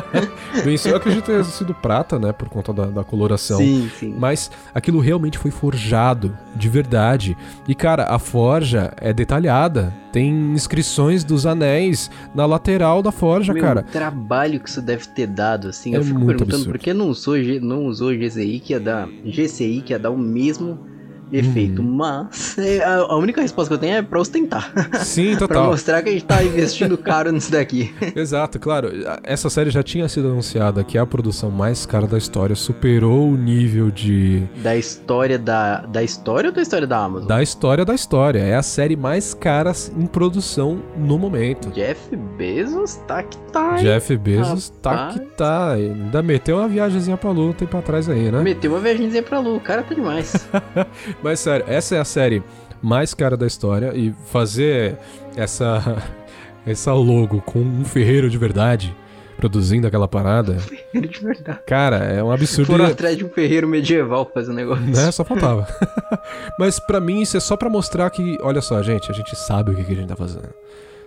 [0.64, 2.32] Bem, eu acredito ter sido prata, né?
[2.32, 3.58] Por conta da, da coloração.
[3.58, 4.14] Sim, sim.
[4.18, 7.36] Mas aquilo realmente foi forjado, de verdade.
[7.68, 9.92] E, cara, a forja é detalhada.
[10.10, 13.80] Tem inscrições dos anéis na lateral da forja, Meu, cara.
[13.80, 15.94] o trabalho que isso deve ter dado, assim.
[15.94, 16.72] É eu fico muito perguntando absurdo.
[16.72, 19.08] por que não usou, não usou GCI que ia dar.
[19.26, 20.91] GCI que ia dar o mesmo
[21.32, 21.82] efeito.
[21.82, 21.92] Uhum.
[21.96, 24.72] Mas é, a, única resposta que eu tenho é pra ostentar.
[25.04, 25.66] Sim, pra total.
[25.66, 27.94] mostrar que a gente tá investindo caro nisso daqui.
[28.14, 28.90] Exato, claro.
[29.22, 33.28] Essa série já tinha sido anunciada que é a produção mais cara da história, superou
[33.30, 35.82] o nível de da história da.
[35.82, 37.26] Da história ou da história da Amazon?
[37.28, 38.38] da história da história.
[38.40, 41.70] É a série mais cara em produção no momento.
[41.70, 43.76] Jeff Bezos tá que tá.
[43.78, 43.84] hein?
[43.84, 45.14] Jeff Bezos tá rapaz.
[45.14, 45.72] que tá.
[45.72, 48.42] Ainda meteu uma viagemzinha pra lua um tempo atrás aí, né?
[48.42, 50.48] Meteu uma viagemzinha pra Lu, o cara tá demais.
[51.22, 52.42] Mas sério, essa é a série
[52.82, 54.98] mais cara da história e fazer
[55.36, 56.02] essa
[56.66, 58.94] essa logo com um ferreiro de verdade
[59.36, 60.54] produzindo aquela parada,
[60.92, 61.58] Ferreiro de verdade.
[61.66, 62.66] cara, é um absurdo.
[62.70, 64.84] Foram E- atrás de um ferreiro medieval pra fazer um negócio.
[64.84, 65.10] né?
[65.10, 65.66] Só faltava.
[66.58, 69.72] Mas pra mim isso é só pra mostrar que, olha só, gente, a gente sabe
[69.72, 70.48] o que, que a gente tá fazendo.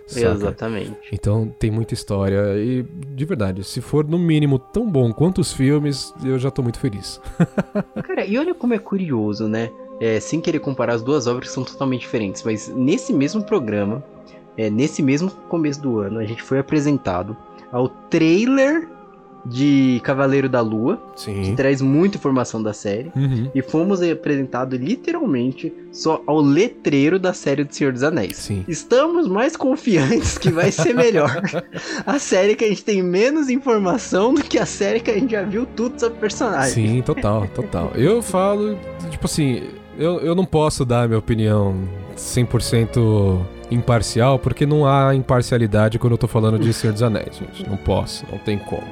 [0.06, 0.26] saca?
[0.34, 0.96] Exatamente.
[1.10, 5.50] Então tem muita história e, de verdade, se for no mínimo tão bom quanto os
[5.52, 7.18] filmes, eu já tô muito feliz.
[8.06, 9.70] Cara, e olha como é curioso, né?
[10.00, 14.04] É, sem querer comparar as duas obras que são totalmente diferentes, mas nesse mesmo programa,
[14.56, 17.36] é, nesse mesmo começo do ano, a gente foi apresentado
[17.72, 18.88] ao trailer
[19.48, 21.54] de Cavaleiro da Lua, que Sim.
[21.54, 23.12] traz muita informação da série.
[23.14, 23.50] Uhum.
[23.54, 28.36] E fomos apresentados literalmente só ao letreiro da série do Senhor dos Anéis.
[28.36, 28.64] Sim.
[28.66, 31.30] Estamos mais confiantes que vai ser melhor.
[32.04, 35.30] a série que a gente tem menos informação do que a série que a gente
[35.30, 36.88] já viu tudo sobre personagem.
[36.88, 37.92] Sim, total, total.
[37.94, 38.76] Eu falo,
[39.10, 39.62] tipo assim,
[39.98, 41.74] eu, eu não posso dar minha opinião
[42.16, 43.40] 100%
[43.70, 47.68] imparcial, porque não há imparcialidade quando eu tô falando de Senhor dos Anéis, gente.
[47.68, 48.86] Não posso, não tem como.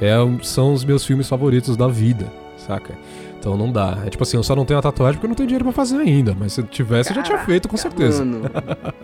[0.00, 2.94] É, são os meus filmes favoritos da vida, saca?
[3.38, 3.98] Então não dá.
[4.04, 5.72] É tipo assim, eu só não tenho a tatuagem porque eu não tenho dinheiro pra
[5.72, 6.34] fazer ainda.
[6.38, 8.24] Mas se eu tivesse, eu já tinha feito, com certeza.
[8.24, 8.50] Mano,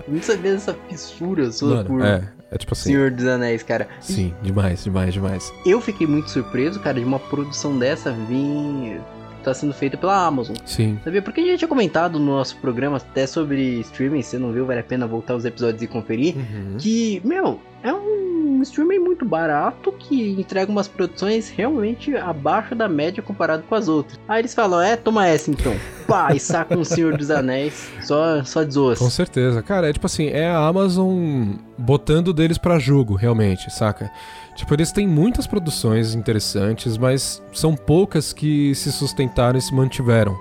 [0.09, 2.91] não sabia dessa fissura sua Mano, por é, é tipo assim.
[2.91, 3.89] Senhor dos Anéis, cara.
[4.01, 5.53] Sim, demais, demais, demais.
[5.65, 9.01] Eu fiquei muito surpreso, cara, de uma produção dessa vir.
[9.45, 10.57] Tá sendo feita pela Amazon.
[10.65, 10.99] Sim.
[11.05, 11.23] Sabia?
[11.23, 14.67] Porque a gente tinha comentado no nosso programa até sobre streaming, se você não viu,
[14.67, 16.37] vale a pena voltar os episódios e conferir.
[16.37, 16.77] Uhum.
[16.79, 23.23] Que, meu, é um streaming muito barato que entrega umas produções realmente abaixo da média
[23.23, 24.19] comparado com as outras.
[24.27, 25.77] Aí eles falam, é, toma essa então.
[26.09, 28.99] Pá, e saca um Senhor dos Anéis, só, só desoas.
[28.99, 29.63] Com certeza.
[29.63, 34.11] Cara, é tipo assim, é a Amazon botando deles pra jogo, realmente, saca?
[34.57, 40.35] Tipo, eles têm muitas produções interessantes, mas são poucas que se sustentaram e se mantiveram,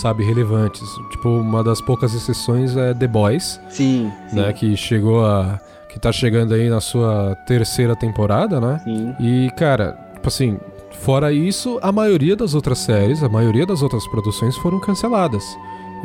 [0.00, 0.82] sabe, relevantes.
[1.10, 4.36] Tipo, uma das poucas exceções é The Boys, Sim, sim.
[4.36, 5.60] né, que chegou a
[5.96, 8.82] que tá chegando aí na sua terceira temporada, né?
[8.84, 9.14] Sim.
[9.18, 10.58] E, cara, tipo assim,
[10.90, 15.42] fora isso, a maioria das outras séries, a maioria das outras produções foram canceladas.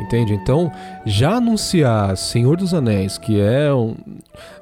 [0.00, 0.32] Entende?
[0.32, 0.72] Então,
[1.04, 3.94] já anunciar Senhor dos Anéis, que é um-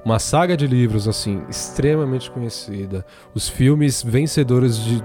[0.04, 5.00] uma saga de livros assim extremamente conhecida, os filmes vencedores de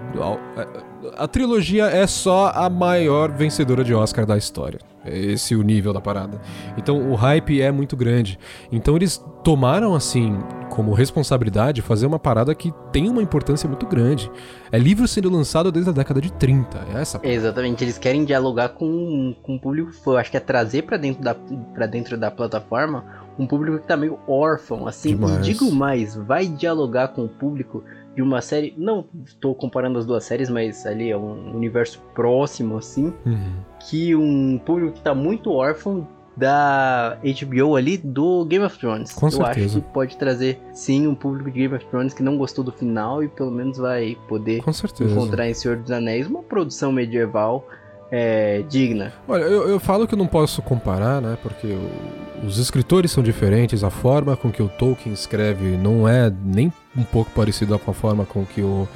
[1.16, 4.80] a trilogia é só a maior vencedora de Oscar da história.
[5.06, 6.42] Esse é o nível da parada.
[6.78, 8.40] Então, o hype é muito grande.
[8.72, 10.40] Então, eles tomaram assim
[10.70, 14.30] como responsabilidade fazer uma parada que tem uma importância muito grande.
[14.72, 16.86] É livro sendo lançado desde a década de 30.
[16.94, 20.18] É essa Exatamente, eles querem dialogar com, com o público fã.
[20.18, 23.06] Acho que é trazer pra dentro da, pra dentro da plataforma
[23.38, 25.10] um público que tá meio órfão, assim.
[25.10, 25.38] Demais.
[25.38, 27.84] E digo mais, vai dialogar com o público
[28.16, 28.74] de uma série.
[28.78, 33.14] Não estou comparando as duas séries, mas ali é um universo próximo, assim.
[33.26, 33.54] Uhum.
[33.90, 36.08] Que um público que tá muito órfão
[36.38, 39.14] da HBO ali do Game of Thrones.
[39.14, 39.66] Com Eu certeza.
[39.78, 42.72] acho que pode trazer sim um público de Game of Thrones que não gostou do
[42.74, 44.62] final e pelo menos vai poder
[45.02, 47.66] encontrar em Senhor dos Anéis uma produção medieval
[48.12, 49.14] é, digna.
[49.28, 51.38] Olha, eu, eu falo que não posso comparar, né?
[51.42, 56.32] Porque o- os escritores são diferentes, a forma com que o Tolkien escreve não é
[56.44, 58.88] nem um pouco parecida com a forma com que o,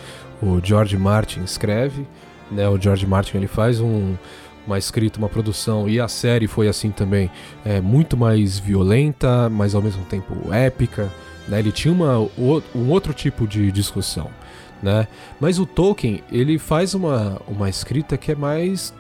[0.42, 2.08] o George Martin escreve.
[2.52, 2.68] Né?
[2.68, 4.16] O George Martin ele faz um,
[4.66, 7.30] uma escrita, uma produção, e a série foi assim também,
[7.66, 11.12] é muito mais violenta, mas ao mesmo tempo épica.
[11.48, 11.60] Né?
[11.60, 12.20] Ele tinha uma,
[12.76, 14.30] um outro tipo de discussão.
[14.82, 15.08] Né?
[15.40, 18.94] Mas o Tolkien, ele faz uma, uma escrita que é mais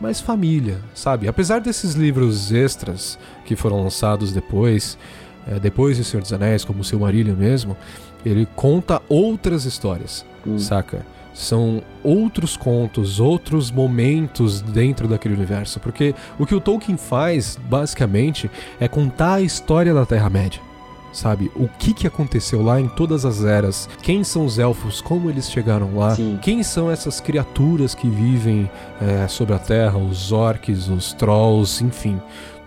[0.00, 1.28] mais família, sabe?
[1.28, 4.98] Apesar desses livros extras que foram lançados depois,
[5.46, 7.76] é, depois de Senhor dos Anéis, como o Silmarillion mesmo,
[8.24, 10.58] ele conta outras histórias, Hum.
[10.58, 11.04] saca?
[11.32, 15.80] São outros contos, outros momentos dentro daquele universo.
[15.80, 18.48] Porque o que o Tolkien faz, basicamente,
[18.78, 20.60] é contar a história da Terra-média.
[21.12, 21.50] Sabe?
[21.54, 23.88] O que, que aconteceu lá em todas as eras?
[24.02, 25.00] Quem são os elfos?
[25.00, 26.14] Como eles chegaram lá?
[26.16, 26.38] Sim.
[26.42, 28.68] Quem são essas criaturas que vivem
[29.00, 29.96] é, sobre a Terra?
[29.96, 32.20] Os orcs, os trolls, enfim.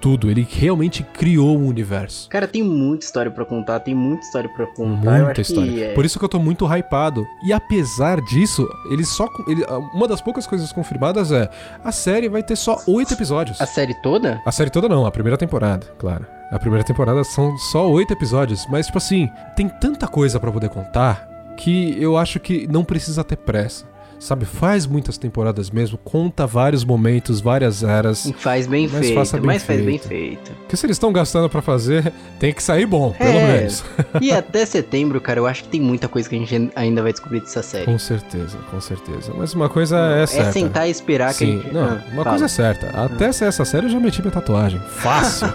[0.08, 0.32] Tudo.
[0.32, 2.30] Ele realmente criou um universo.
[2.30, 5.24] Cara, tem muita história pra contar, tem muita história pra contar.
[5.24, 5.86] Muita história.
[5.86, 7.26] É, Por isso que eu tô muito hypado.
[7.44, 9.28] E apesar disso, ele só.
[9.48, 11.50] Ele, uma das poucas coisas confirmadas é:
[11.84, 13.60] a série vai ter só oito episódios.
[13.60, 14.42] A série toda?
[14.46, 16.26] A série toda não, a primeira temporada, claro.
[16.50, 20.70] A primeira temporada são só oito episódios, mas tipo assim, tem tanta coisa pra poder
[20.70, 21.28] contar
[21.58, 23.86] que eu acho que não precisa ter pressa.
[24.20, 24.46] Sabe?
[24.46, 28.32] Faz muitas temporadas mesmo, conta vários momentos, várias eras.
[28.38, 30.08] Faz bem Mas feito, faça bem mas faz bem feito.
[30.08, 30.52] feito.
[30.62, 33.58] Porque se eles estão gastando pra fazer, tem que sair bom, pelo É.
[33.60, 33.84] menos.
[34.22, 37.12] E até setembro, cara, eu acho que tem muita coisa que a gente ainda vai
[37.12, 37.86] descobrir dessa série.
[37.86, 39.32] Com certeza, com certeza.
[39.38, 40.52] Mas uma coisa é É certa.
[40.52, 41.74] sentar e esperar que a Sim, gente.
[41.74, 42.30] não, Ah, uma fala.
[42.30, 42.88] coisa é certa.
[43.06, 44.80] Até sair essa série eu já meti minha tatuagem.
[44.98, 45.48] Fácil.